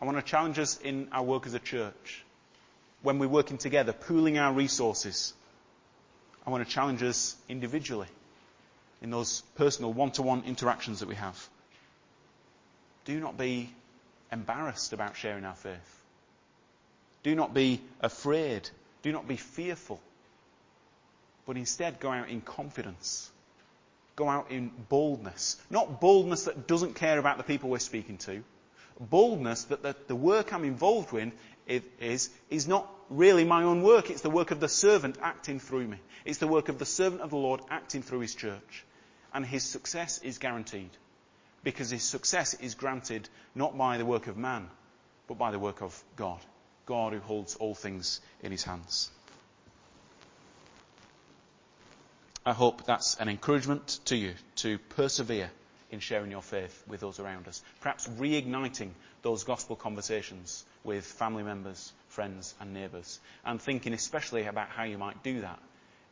I 0.00 0.04
want 0.04 0.16
to 0.16 0.22
challenge 0.22 0.58
us 0.58 0.78
in 0.78 1.08
our 1.10 1.24
work 1.24 1.46
as 1.46 1.54
a 1.54 1.58
church. 1.58 2.24
When 3.02 3.18
we're 3.18 3.28
working 3.28 3.58
together, 3.58 3.92
pooling 3.92 4.38
our 4.38 4.52
resources. 4.52 5.34
I 6.46 6.50
want 6.50 6.66
to 6.66 6.72
challenge 6.72 7.02
us 7.02 7.36
individually 7.48 8.08
in 9.02 9.10
those 9.10 9.42
personal 9.56 9.92
one-to-one 9.92 10.44
interactions 10.46 11.00
that 11.00 11.08
we 11.08 11.14
have. 11.16 11.48
Do 13.04 13.18
not 13.20 13.36
be 13.36 13.70
embarrassed 14.32 14.92
about 14.92 15.16
sharing 15.16 15.44
our 15.44 15.54
faith. 15.54 16.02
Do 17.22 17.34
not 17.34 17.52
be 17.52 17.80
afraid. 18.00 18.68
Do 19.02 19.12
not 19.12 19.26
be 19.26 19.36
fearful. 19.36 20.00
But 21.46 21.56
instead 21.56 22.00
go 22.00 22.10
out 22.10 22.28
in 22.28 22.40
confidence. 22.40 23.30
Go 24.16 24.28
out 24.28 24.50
in 24.50 24.70
boldness. 24.88 25.56
Not 25.70 26.00
boldness 26.00 26.44
that 26.44 26.66
doesn't 26.66 26.94
care 26.94 27.18
about 27.18 27.36
the 27.38 27.44
people 27.44 27.70
we're 27.70 27.78
speaking 27.78 28.18
to 28.18 28.42
boldness 28.98 29.64
that 29.64 29.82
the, 29.82 29.96
the 30.06 30.16
work 30.16 30.52
I'm 30.52 30.64
involved 30.64 31.14
in 31.14 31.32
is, 31.66 32.30
is 32.50 32.66
not 32.66 32.90
really 33.10 33.44
my 33.44 33.62
own 33.62 33.82
work. 33.82 34.10
It's 34.10 34.22
the 34.22 34.30
work 34.30 34.50
of 34.50 34.60
the 34.60 34.68
servant 34.68 35.16
acting 35.22 35.60
through 35.60 35.86
me. 35.86 35.98
It's 36.24 36.38
the 36.38 36.46
work 36.46 36.68
of 36.68 36.78
the 36.78 36.86
servant 36.86 37.22
of 37.22 37.30
the 37.30 37.36
Lord 37.36 37.60
acting 37.70 38.02
through 38.02 38.20
his 38.20 38.34
church. 38.34 38.84
And 39.32 39.44
his 39.44 39.62
success 39.62 40.18
is 40.22 40.38
guaranteed. 40.38 40.90
Because 41.62 41.90
his 41.90 42.02
success 42.02 42.54
is 42.54 42.74
granted 42.74 43.28
not 43.54 43.76
by 43.76 43.98
the 43.98 44.06
work 44.06 44.26
of 44.26 44.36
man, 44.36 44.68
but 45.26 45.38
by 45.38 45.50
the 45.50 45.58
work 45.58 45.82
of 45.82 46.02
God. 46.16 46.40
God 46.86 47.12
who 47.12 47.20
holds 47.20 47.56
all 47.56 47.74
things 47.74 48.20
in 48.42 48.50
his 48.50 48.64
hands. 48.64 49.10
I 52.46 52.54
hope 52.54 52.86
that's 52.86 53.16
an 53.16 53.28
encouragement 53.28 54.00
to 54.06 54.16
you 54.16 54.32
to 54.56 54.78
persevere 54.78 55.50
in 55.90 56.00
sharing 56.00 56.30
your 56.30 56.42
faith 56.42 56.82
with 56.86 57.00
those 57.00 57.18
around 57.18 57.48
us. 57.48 57.62
Perhaps 57.80 58.08
reigniting 58.08 58.90
those 59.22 59.44
gospel 59.44 59.76
conversations 59.76 60.64
with 60.84 61.04
family 61.04 61.42
members, 61.42 61.92
friends 62.08 62.54
and 62.60 62.74
neighbours. 62.74 63.20
And 63.44 63.60
thinking 63.60 63.92
especially 63.94 64.46
about 64.46 64.68
how 64.68 64.84
you 64.84 64.98
might 64.98 65.22
do 65.22 65.40
that 65.40 65.60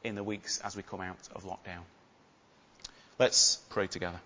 in 0.02 0.14
the 0.14 0.24
weeks 0.24 0.58
as 0.58 0.76
we 0.76 0.82
come 0.82 1.00
out 1.00 1.18
of 1.34 1.44
lockdown. 1.44 1.82
Let's 3.18 3.56
pray 3.70 3.86
together. 3.86 4.20